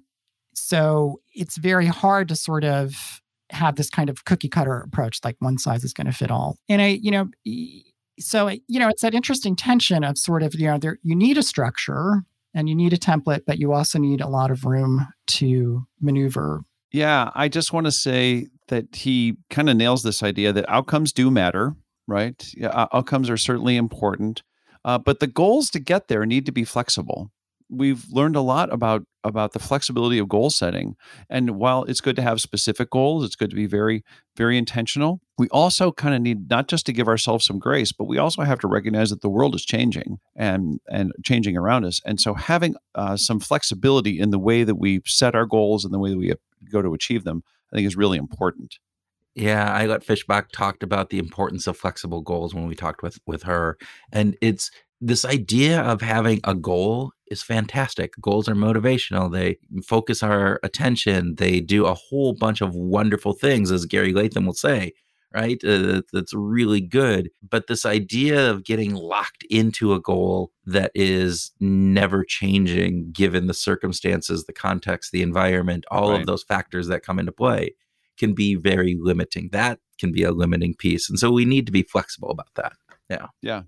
So 0.53 1.21
it's 1.33 1.57
very 1.57 1.87
hard 1.87 2.27
to 2.27 2.35
sort 2.35 2.65
of 2.65 3.21
have 3.51 3.77
this 3.77 3.89
kind 3.89 4.09
of 4.09 4.25
cookie 4.25 4.49
cutter 4.49 4.79
approach, 4.79 5.19
like 5.23 5.37
one 5.39 5.57
size 5.57 5.85
is 5.85 5.93
going 5.93 6.07
to 6.07 6.13
fit 6.13 6.29
all. 6.29 6.57
And 6.67 6.81
I, 6.81 6.99
you 7.01 7.11
know, 7.11 7.29
so 8.19 8.49
you 8.67 8.79
know, 8.79 8.89
it's 8.89 9.01
that 9.01 9.13
interesting 9.13 9.55
tension 9.55 10.03
of 10.03 10.17
sort 10.17 10.43
of, 10.43 10.55
you 10.55 10.67
know, 10.67 10.77
there 10.77 10.99
you 11.03 11.15
need 11.15 11.37
a 11.37 11.43
structure 11.43 12.23
and 12.53 12.69
you 12.69 12.75
need 12.75 12.93
a 12.93 12.97
template, 12.97 13.41
but 13.45 13.59
you 13.59 13.73
also 13.73 13.99
need 13.99 14.21
a 14.21 14.27
lot 14.27 14.51
of 14.51 14.65
room 14.65 15.07
to 15.27 15.85
maneuver. 15.99 16.61
Yeah, 16.91 17.31
I 17.35 17.47
just 17.47 17.71
want 17.71 17.85
to 17.85 17.91
say 17.91 18.47
that 18.67 18.95
he 18.95 19.37
kind 19.49 19.69
of 19.69 19.77
nails 19.77 20.03
this 20.03 20.21
idea 20.21 20.51
that 20.53 20.69
outcomes 20.69 21.13
do 21.13 21.31
matter, 21.31 21.75
right? 22.07 22.45
Yeah, 22.55 22.87
outcomes 22.93 23.29
are 23.29 23.37
certainly 23.37 23.77
important, 23.77 24.43
uh, 24.83 24.97
but 24.97 25.19
the 25.19 25.27
goals 25.27 25.69
to 25.71 25.79
get 25.79 26.07
there 26.07 26.25
need 26.25 26.45
to 26.45 26.51
be 26.51 26.65
flexible 26.65 27.31
we've 27.71 28.05
learned 28.11 28.35
a 28.35 28.41
lot 28.41 28.71
about 28.73 29.03
about 29.23 29.53
the 29.53 29.59
flexibility 29.59 30.17
of 30.17 30.27
goal 30.27 30.49
setting 30.49 30.95
and 31.29 31.51
while 31.51 31.83
it's 31.85 32.01
good 32.01 32.15
to 32.15 32.21
have 32.21 32.41
specific 32.41 32.89
goals 32.89 33.23
it's 33.23 33.35
good 33.35 33.49
to 33.49 33.55
be 33.55 33.65
very 33.65 34.03
very 34.35 34.57
intentional 34.57 35.21
we 35.37 35.47
also 35.49 35.91
kind 35.91 36.13
of 36.13 36.21
need 36.21 36.49
not 36.49 36.67
just 36.67 36.85
to 36.85 36.93
give 36.93 37.07
ourselves 37.07 37.45
some 37.45 37.57
grace 37.57 37.91
but 37.91 38.05
we 38.05 38.17
also 38.17 38.41
have 38.41 38.59
to 38.59 38.67
recognize 38.67 39.09
that 39.09 39.21
the 39.21 39.29
world 39.29 39.55
is 39.55 39.63
changing 39.63 40.17
and 40.35 40.79
and 40.89 41.11
changing 41.23 41.55
around 41.55 41.85
us 41.85 42.01
and 42.05 42.19
so 42.19 42.33
having 42.33 42.75
uh, 42.95 43.15
some 43.15 43.39
flexibility 43.39 44.19
in 44.19 44.31
the 44.31 44.39
way 44.39 44.63
that 44.63 44.75
we 44.75 45.01
set 45.05 45.33
our 45.33 45.45
goals 45.45 45.85
and 45.85 45.93
the 45.93 45.99
way 45.99 46.09
that 46.09 46.17
we 46.17 46.33
go 46.71 46.81
to 46.81 46.93
achieve 46.93 47.23
them 47.23 47.43
i 47.71 47.75
think 47.75 47.87
is 47.87 47.95
really 47.95 48.17
important. 48.17 48.77
Yeah, 49.33 49.79
Ayelet 49.79 50.03
Fishbach 50.03 50.49
talked 50.51 50.83
about 50.83 51.09
the 51.09 51.17
importance 51.17 51.65
of 51.65 51.77
flexible 51.77 52.21
goals 52.21 52.53
when 52.53 52.67
we 52.67 52.75
talked 52.75 53.01
with 53.01 53.19
with 53.25 53.43
her, 53.43 53.77
and 54.11 54.35
it's 54.41 54.71
this 55.01 55.25
idea 55.25 55.81
of 55.81 56.01
having 56.01 56.39
a 56.43 56.53
goal 56.53 57.11
is 57.27 57.41
fantastic. 57.41 58.13
Goals 58.21 58.47
are 58.47 58.55
motivational. 58.55 59.31
They 59.31 59.57
focus 59.83 60.21
our 60.21 60.59
attention. 60.63 61.35
They 61.35 61.59
do 61.59 61.85
a 61.87 61.95
whole 61.95 62.33
bunch 62.33 62.61
of 62.61 62.75
wonderful 62.75 63.33
things, 63.33 63.71
as 63.71 63.85
Gary 63.85 64.13
Latham 64.13 64.45
will 64.45 64.53
say, 64.53 64.93
right? 65.33 65.63
Uh, 65.63 66.03
that's 66.13 66.33
really 66.33 66.81
good. 66.81 67.31
But 67.47 67.65
this 67.67 67.85
idea 67.85 68.51
of 68.51 68.63
getting 68.63 68.93
locked 68.93 69.43
into 69.49 69.93
a 69.93 69.99
goal 69.99 70.51
that 70.65 70.91
is 70.93 71.51
never 71.59 72.23
changing 72.23 73.11
given 73.11 73.47
the 73.47 73.53
circumstances, 73.55 74.45
the 74.45 74.53
context, 74.53 75.11
the 75.11 75.23
environment, 75.23 75.85
all 75.89 76.11
right. 76.11 76.19
of 76.19 76.27
those 76.27 76.43
factors 76.43 76.87
that 76.87 77.03
come 77.03 77.17
into 77.17 77.31
play 77.31 77.75
can 78.17 78.33
be 78.33 78.53
very 78.53 78.97
limiting. 79.01 79.49
That 79.51 79.79
can 79.99 80.11
be 80.11 80.23
a 80.23 80.31
limiting 80.31 80.75
piece. 80.75 81.09
And 81.09 81.17
so 81.17 81.31
we 81.31 81.45
need 81.45 81.65
to 81.65 81.71
be 81.71 81.83
flexible 81.83 82.29
about 82.29 82.53
that. 82.55 82.73
Yeah. 83.09 83.27
Yeah. 83.41 83.63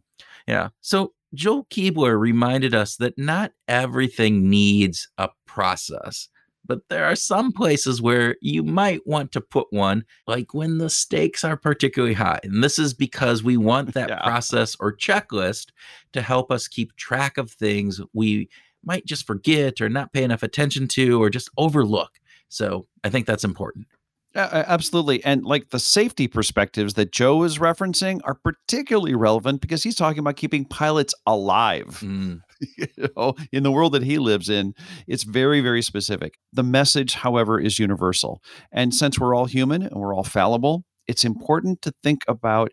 Yeah. 0.47 0.69
So 0.81 1.13
Joel 1.33 1.65
Keebler 1.65 2.19
reminded 2.19 2.75
us 2.75 2.97
that 2.97 3.17
not 3.17 3.51
everything 3.67 4.49
needs 4.49 5.09
a 5.17 5.29
process, 5.45 6.29
but 6.65 6.79
there 6.89 7.05
are 7.05 7.15
some 7.15 7.51
places 7.51 8.01
where 8.01 8.35
you 8.41 8.63
might 8.63 9.05
want 9.05 9.31
to 9.33 9.41
put 9.41 9.67
one, 9.71 10.05
like 10.27 10.53
when 10.53 10.77
the 10.77 10.89
stakes 10.89 11.43
are 11.43 11.57
particularly 11.57 12.13
high. 12.13 12.39
And 12.43 12.63
this 12.63 12.77
is 12.77 12.93
because 12.93 13.43
we 13.43 13.57
want 13.57 13.93
that 13.95 14.09
yeah. 14.09 14.21
process 14.21 14.75
or 14.79 14.95
checklist 14.95 15.67
to 16.13 16.21
help 16.21 16.51
us 16.51 16.67
keep 16.67 16.95
track 16.95 17.37
of 17.37 17.51
things 17.51 17.99
we 18.13 18.49
might 18.85 19.05
just 19.05 19.25
forget 19.25 19.81
or 19.81 19.89
not 19.89 20.13
pay 20.13 20.23
enough 20.23 20.43
attention 20.43 20.87
to 20.89 21.21
or 21.21 21.29
just 21.29 21.49
overlook. 21.57 22.19
So 22.49 22.87
I 23.03 23.09
think 23.09 23.25
that's 23.25 23.43
important. 23.43 23.87
Uh, 24.35 24.63
absolutely. 24.67 25.23
And 25.23 25.45
like 25.45 25.69
the 25.69 25.79
safety 25.79 26.27
perspectives 26.27 26.95
that 26.95 27.11
Joe 27.11 27.43
is 27.43 27.59
referencing 27.59 28.19
are 28.23 28.33
particularly 28.33 29.13
relevant 29.13 29.61
because 29.61 29.83
he's 29.83 29.95
talking 29.95 30.19
about 30.19 30.37
keeping 30.37 30.65
pilots 30.65 31.13
alive. 31.27 31.99
Mm. 32.01 32.41
you 32.77 32.87
know, 33.15 33.35
in 33.51 33.63
the 33.63 33.71
world 33.71 33.93
that 33.93 34.03
he 34.03 34.17
lives 34.17 34.49
in, 34.49 34.73
it's 35.07 35.23
very, 35.23 35.61
very 35.61 35.83
specific. 35.83 36.39
The 36.51 36.63
message, 36.63 37.13
however, 37.13 37.59
is 37.59 37.77
universal. 37.77 38.41
And 38.71 38.93
since 38.95 39.19
we're 39.19 39.35
all 39.35 39.45
human 39.45 39.83
and 39.83 39.95
we're 39.95 40.15
all 40.15 40.23
fallible, 40.23 40.83
it's 41.07 41.23
important 41.23 41.81
to 41.83 41.93
think 42.01 42.23
about 42.27 42.71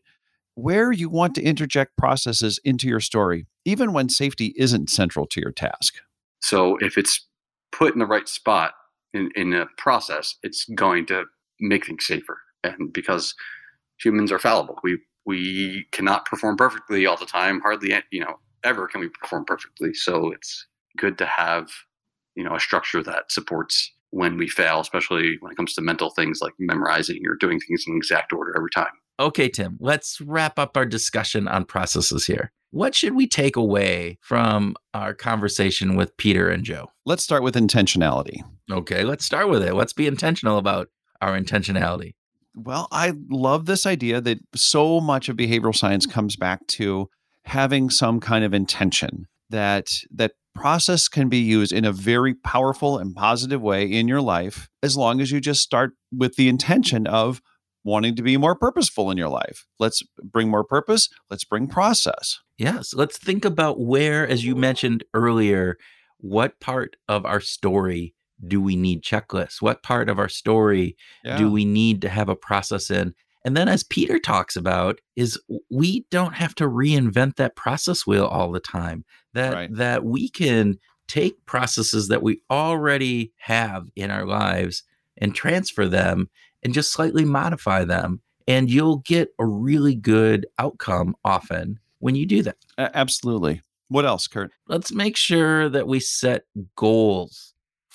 where 0.55 0.93
you 0.93 1.09
want 1.09 1.35
to 1.35 1.43
interject 1.43 1.97
processes 1.97 2.59
into 2.65 2.89
your 2.89 3.01
story, 3.01 3.47
even 3.65 3.93
when 3.93 4.09
safety 4.09 4.55
isn't 4.57 4.91
central 4.91 5.27
to 5.27 5.41
your 5.41 5.53
task. 5.53 5.95
So 6.41 6.77
if 6.81 6.97
it's 6.97 7.27
put 7.73 7.93
in 7.93 7.99
the 7.99 8.07
right 8.07 8.29
spot 8.29 8.73
in, 9.13 9.31
in 9.35 9.53
a 9.53 9.67
process, 9.77 10.37
it's 10.43 10.65
going 10.75 11.07
to 11.07 11.25
make 11.61 11.87
things 11.87 12.07
safer. 12.07 12.39
And 12.65 12.93
because 12.93 13.35
humans 14.03 14.33
are 14.33 14.39
fallible, 14.39 14.79
we 14.83 14.99
we 15.27 15.87
cannot 15.93 16.25
perform 16.27 16.57
perfectly 16.57 17.07
all 17.07 17.17
the 17.17 17.27
time. 17.27 17.61
Hardly, 17.61 17.95
you 18.11 18.21
know, 18.21 18.39
ever 18.65 18.87
can 18.89 19.01
we 19.01 19.09
perform 19.09 19.45
perfectly. 19.45 19.95
So 19.95 20.33
it's 20.33 20.67
good 20.97 21.19
to 21.19 21.27
have, 21.27 21.71
you 22.35 22.45
know, 22.45 22.55
a 22.55 22.61
structure 22.61 23.03
that 23.03 23.31
supports 23.31 23.93
when 24.11 24.37
we 24.37 24.49
fail, 24.49 24.81
especially 24.81 25.37
when 25.41 25.53
it 25.53 25.57
comes 25.57 25.75
to 25.75 25.83
mental 25.83 26.11
things 26.11 26.41
like 26.41 26.55
memorizing 26.59 27.23
or 27.27 27.37
doing 27.37 27.61
things 27.61 27.85
in 27.87 27.97
exact 27.97 28.33
order 28.33 28.57
every 28.57 28.71
time. 28.75 28.93
Okay, 29.21 29.49
Tim, 29.49 29.77
let's 29.81 30.21
wrap 30.21 30.59
up 30.59 30.77
our 30.77 30.87
discussion 30.87 31.47
on 31.47 31.65
processes 31.65 32.27
here. 32.27 32.51
What 32.71 32.95
should 32.95 33.15
we 33.15 33.27
take 33.27 33.57
away 33.57 34.19
from 34.23 34.77
our 34.95 35.13
conversation 35.13 35.97
with 35.97 36.17
Peter 36.17 36.49
and 36.49 36.65
Joe? 36.65 36.91
Let's 37.05 37.23
start 37.23 37.43
with 37.43 37.55
intentionality. 37.55 38.43
Okay, 38.71 39.05
let's 39.05 39.25
start 39.25 39.49
with 39.49 39.63
it. 39.63 39.75
Let's 39.75 39.93
be 39.93 40.07
intentional 40.07 40.57
about 40.57 40.89
our 41.21 41.39
intentionality. 41.39 42.13
Well, 42.55 42.89
I 42.91 43.13
love 43.31 43.67
this 43.67 43.87
idea 43.87 44.21
that 44.21 44.39
so 44.55 45.01
much 45.01 45.29
of 45.29 45.37
behavioral 45.37 45.75
science 45.75 46.07
mm. 46.07 46.13
comes 46.13 46.37
back 46.37 46.67
to 46.69 47.09
having 47.45 47.91
some 47.91 48.21
kind 48.21 48.45
of 48.45 48.53
intention 48.53 49.27
that 49.51 49.89
that 50.13 50.33
process 50.55 51.09
can 51.09 51.29
be 51.29 51.39
used 51.39 51.73
in 51.73 51.85
a 51.85 51.93
very 51.93 52.35
powerful 52.35 52.99
and 52.99 53.15
positive 53.15 53.63
way 53.63 53.85
in 53.85 54.09
your 54.09 54.21
life 54.21 54.69
as 54.83 54.97
long 54.97 55.21
as 55.21 55.31
you 55.31 55.41
just 55.41 55.63
start 55.63 55.93
with 56.13 56.35
the 56.37 56.49
intention 56.49 57.07
of 57.07 57.41
wanting 57.85 58.15
to 58.17 58.23
be 58.23 58.37
more 58.37 58.55
purposeful 58.55 59.11
in 59.11 59.17
your 59.17 59.29
life. 59.29 59.65
Let's 59.79 60.03
bring 60.23 60.49
more 60.49 60.65
purpose, 60.65 61.09
let's 61.31 61.45
bring 61.45 61.67
process. 61.67 62.41
Yes, 62.59 62.93
let's 62.93 63.17
think 63.17 63.45
about 63.45 63.81
where 63.81 64.27
as 64.27 64.45
you 64.45 64.55
mentioned 64.55 65.05
earlier, 65.15 65.77
what 66.19 66.61
part 66.61 66.97
of 67.09 67.25
our 67.25 67.41
story 67.41 68.15
do 68.47 68.61
we 68.61 68.77
need 68.77 69.03
checklists? 69.03 69.61
What 69.61 69.83
part 69.83 70.09
of 70.09 70.19
our 70.19 70.29
story 70.29 70.97
yeah. 71.25 71.37
do 71.37 71.51
we 71.51 71.65
need 71.65 72.03
to 72.03 72.09
have 72.09 72.29
a 72.29 72.37
process 72.37 72.91
in? 72.91 73.15
And 73.45 73.57
then, 73.57 73.69
as 73.69 73.83
Peter 73.83 74.19
talks 74.19 74.55
about, 74.55 75.01
is 75.17 75.41
we 75.71 76.05
don't 76.11 76.35
have 76.35 76.55
to 76.57 76.69
reinvent 76.69 77.37
that 77.37 77.57
process 77.57 78.07
wheel 78.07 78.27
all 78.27 78.53
the 78.53 78.61
time. 78.61 79.05
That 79.33 79.55
right. 79.55 79.75
that 79.75 80.05
we 80.05 80.29
can 80.29 80.79
take 81.09 81.45
processes 81.47 82.09
that 82.09 82.23
we 82.23 82.43
already 82.51 83.33
have 83.39 83.89
in 83.97 84.11
our 84.11 84.27
lives 84.27 84.83
and 85.17 85.35
transfer 85.35 85.89
them 85.89 86.29
and 86.63 86.75
just 86.75 86.93
slightly 86.93 87.25
modify 87.25 87.85
them, 87.85 88.21
and 88.47 88.71
you'll 88.71 88.99
get 88.99 89.31
a 89.39 89.47
really 89.47 89.95
good 89.95 90.47
outcome 90.59 91.17
often 91.25 91.79
when 91.99 92.15
you 92.15 92.27
do 92.27 92.43
that. 92.43 92.57
Absolutely. 92.77 93.63
What 93.89 94.05
else, 94.05 94.29
Kurt? 94.29 94.53
Let's 94.69 94.93
make 94.93 95.17
sure 95.17 95.69
that 95.69 95.89
we 95.89 95.99
set 95.99 96.45
goals 96.77 97.50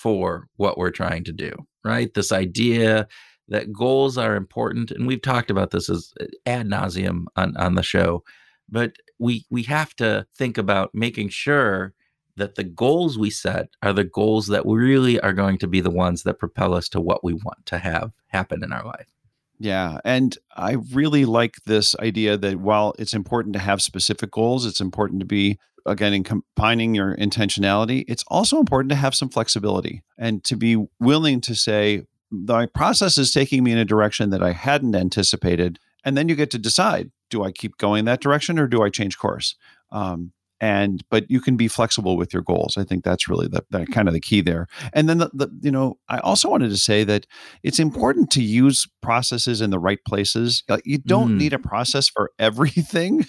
for 0.06 0.46
what 0.54 0.78
we're 0.78 0.92
trying 0.92 1.24
to 1.24 1.32
do, 1.32 1.50
right? 1.84 2.14
This 2.14 2.30
idea 2.30 3.08
that 3.48 3.72
goals 3.72 4.16
are 4.16 4.36
important, 4.36 4.92
and 4.92 5.04
we've 5.04 5.20
talked 5.20 5.50
about 5.50 5.72
this 5.72 5.90
as 5.90 6.12
uh, 6.20 6.26
ad 6.46 6.68
nauseum 6.68 7.24
on, 7.34 7.56
on 7.56 7.74
the 7.74 7.82
show, 7.82 8.22
but 8.68 8.92
we 9.18 9.44
we 9.50 9.64
have 9.64 9.96
to 9.96 10.24
think 10.32 10.58
about 10.58 10.94
making 10.94 11.30
sure 11.30 11.92
that 12.36 12.54
the 12.54 12.62
goals 12.62 13.18
we 13.18 13.30
set 13.30 13.66
are 13.82 13.92
the 13.92 14.04
goals 14.04 14.46
that 14.46 14.62
really 14.64 15.18
are 15.18 15.32
going 15.32 15.58
to 15.58 15.66
be 15.66 15.80
the 15.80 15.90
ones 15.90 16.22
that 16.22 16.38
propel 16.38 16.72
us 16.72 16.88
to 16.90 17.00
what 17.00 17.24
we 17.24 17.32
want 17.32 17.66
to 17.66 17.78
have 17.78 18.12
happen 18.28 18.62
in 18.62 18.72
our 18.72 18.84
life. 18.84 19.15
Yeah. 19.58 19.98
And 20.04 20.36
I 20.56 20.76
really 20.92 21.24
like 21.24 21.56
this 21.64 21.96
idea 21.96 22.36
that 22.36 22.56
while 22.56 22.94
it's 22.98 23.14
important 23.14 23.54
to 23.54 23.58
have 23.58 23.80
specific 23.80 24.30
goals, 24.30 24.66
it's 24.66 24.80
important 24.80 25.20
to 25.20 25.26
be, 25.26 25.58
again, 25.86 26.12
in 26.12 26.24
combining 26.24 26.94
your 26.94 27.16
intentionality, 27.16 28.04
it's 28.06 28.24
also 28.28 28.58
important 28.58 28.90
to 28.90 28.96
have 28.96 29.14
some 29.14 29.28
flexibility 29.28 30.02
and 30.18 30.44
to 30.44 30.56
be 30.56 30.86
willing 31.00 31.40
to 31.42 31.54
say, 31.54 32.02
the 32.30 32.66
process 32.74 33.16
is 33.16 33.32
taking 33.32 33.62
me 33.62 33.72
in 33.72 33.78
a 33.78 33.84
direction 33.84 34.30
that 34.30 34.42
I 34.42 34.52
hadn't 34.52 34.94
anticipated. 34.94 35.78
And 36.04 36.16
then 36.16 36.28
you 36.28 36.34
get 36.34 36.50
to 36.50 36.58
decide 36.58 37.10
do 37.28 37.42
I 37.42 37.50
keep 37.50 37.76
going 37.78 38.04
that 38.04 38.20
direction 38.20 38.58
or 38.58 38.68
do 38.68 38.82
I 38.82 38.88
change 38.88 39.18
course? 39.18 39.56
Um, 39.90 40.32
and 40.60 41.04
but 41.10 41.30
you 41.30 41.40
can 41.40 41.56
be 41.56 41.68
flexible 41.68 42.16
with 42.16 42.32
your 42.32 42.42
goals 42.42 42.76
i 42.76 42.84
think 42.84 43.04
that's 43.04 43.28
really 43.28 43.48
the, 43.48 43.64
the 43.70 43.86
kind 43.86 44.08
of 44.08 44.14
the 44.14 44.20
key 44.20 44.40
there 44.40 44.66
and 44.92 45.08
then 45.08 45.18
the, 45.18 45.30
the, 45.32 45.48
you 45.60 45.70
know 45.70 45.98
i 46.08 46.18
also 46.18 46.48
wanted 46.48 46.70
to 46.70 46.76
say 46.76 47.04
that 47.04 47.26
it's 47.62 47.78
important 47.78 48.30
to 48.30 48.42
use 48.42 48.86
processes 49.02 49.60
in 49.60 49.70
the 49.70 49.78
right 49.78 50.04
places 50.06 50.62
you 50.84 50.98
don't 50.98 51.32
mm. 51.32 51.38
need 51.38 51.52
a 51.52 51.58
process 51.58 52.08
for 52.08 52.30
everything 52.38 53.24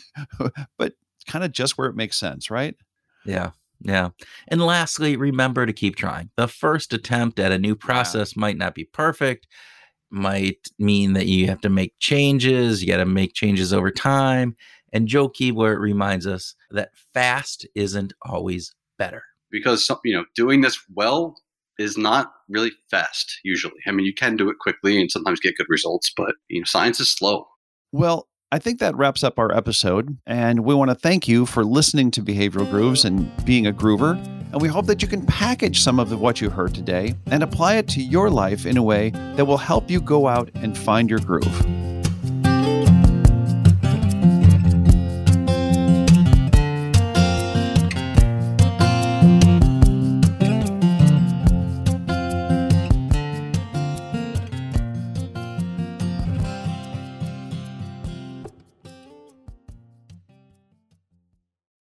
but 0.78 0.94
kind 1.28 1.44
of 1.44 1.52
just 1.52 1.78
where 1.78 1.90
it 1.90 1.96
makes 1.96 2.18
sense 2.18 2.50
right 2.50 2.76
yeah 3.26 3.52
yeah. 3.82 4.10
And 4.48 4.62
lastly, 4.62 5.16
remember 5.16 5.66
to 5.66 5.74
keep 5.74 5.96
trying. 5.96 6.30
The 6.36 6.48
first 6.48 6.94
attempt 6.94 7.40
at 7.40 7.52
a 7.52 7.60
new 7.60 7.76
process 7.76 8.36
yeah. 8.36 8.42
might 8.42 8.58
not 8.58 8.74
be 8.74 8.86
perfect, 8.86 9.48
might 10.10 10.70
mean 10.80 11.14
that 11.14 11.28
you 11.28 11.48
have 11.48 11.62
to 11.62 11.70
make 11.70 11.94
changes, 12.00 12.82
you 12.82 12.88
got 12.88 12.98
to 12.98 13.06
make 13.06 13.34
changes 13.34 13.74
over 13.74 13.92
time. 13.92 14.56
And 14.98 15.08
Joe 15.08 15.30
Keebler 15.30 15.80
reminds 15.80 16.26
us 16.26 16.56
that 16.72 16.90
fast 17.14 17.68
isn't 17.76 18.14
always 18.24 18.74
better. 18.98 19.22
Because 19.52 19.88
you 20.04 20.16
know, 20.16 20.26
doing 20.36 20.62
this 20.62 20.80
well 20.92 21.36
is 21.78 22.00
not 22.00 22.32
really 22.50 22.72
fast 22.90 23.40
usually. 23.44 23.80
I 23.86 23.92
mean, 23.92 24.08
you 24.08 24.14
can 24.16 24.38
do 24.38 24.50
it 24.50 24.58
quickly 24.60 25.00
and 25.00 25.12
sometimes 25.12 25.40
get 25.40 25.56
good 25.56 25.68
results, 25.70 26.12
but 26.18 26.34
you 26.50 26.62
know, 26.62 26.66
science 26.66 27.00
is 27.00 27.12
slow. 27.12 27.48
Well, 27.92 28.28
I 28.52 28.58
think 28.58 28.80
that 28.80 28.96
wraps 28.96 29.24
up 29.24 29.38
our 29.38 29.56
episode, 29.56 30.18
and 30.26 30.62
we 30.62 30.74
want 30.74 30.90
to 30.90 30.96
thank 30.96 31.28
you 31.28 31.46
for 31.46 31.64
listening 31.64 32.10
to 32.12 32.24
Behavioral 32.24 32.68
Grooves 32.68 33.06
and 33.06 33.32
being 33.46 33.68
a 33.68 33.74
groover. 33.74 34.18
And 34.52 34.60
we 34.60 34.68
hope 34.68 34.88
that 34.88 35.04
you 35.04 35.08
can 35.08 35.28
package 35.28 35.82
some 35.82 36.00
of 36.00 36.20
what 36.20 36.42
you 36.42 36.50
heard 36.50 36.74
today 36.74 37.14
and 37.28 37.44
apply 37.44 37.76
it 37.76 37.88
to 37.90 38.02
your 38.02 38.32
life 38.32 38.66
in 38.66 38.78
a 38.78 38.84
way 38.84 39.12
that 39.36 39.46
will 39.46 39.58
help 39.58 39.92
you 39.92 40.02
go 40.02 40.28
out 40.28 40.50
and 40.56 40.76
find 40.76 41.08
your 41.08 41.20
groove. 41.20 41.87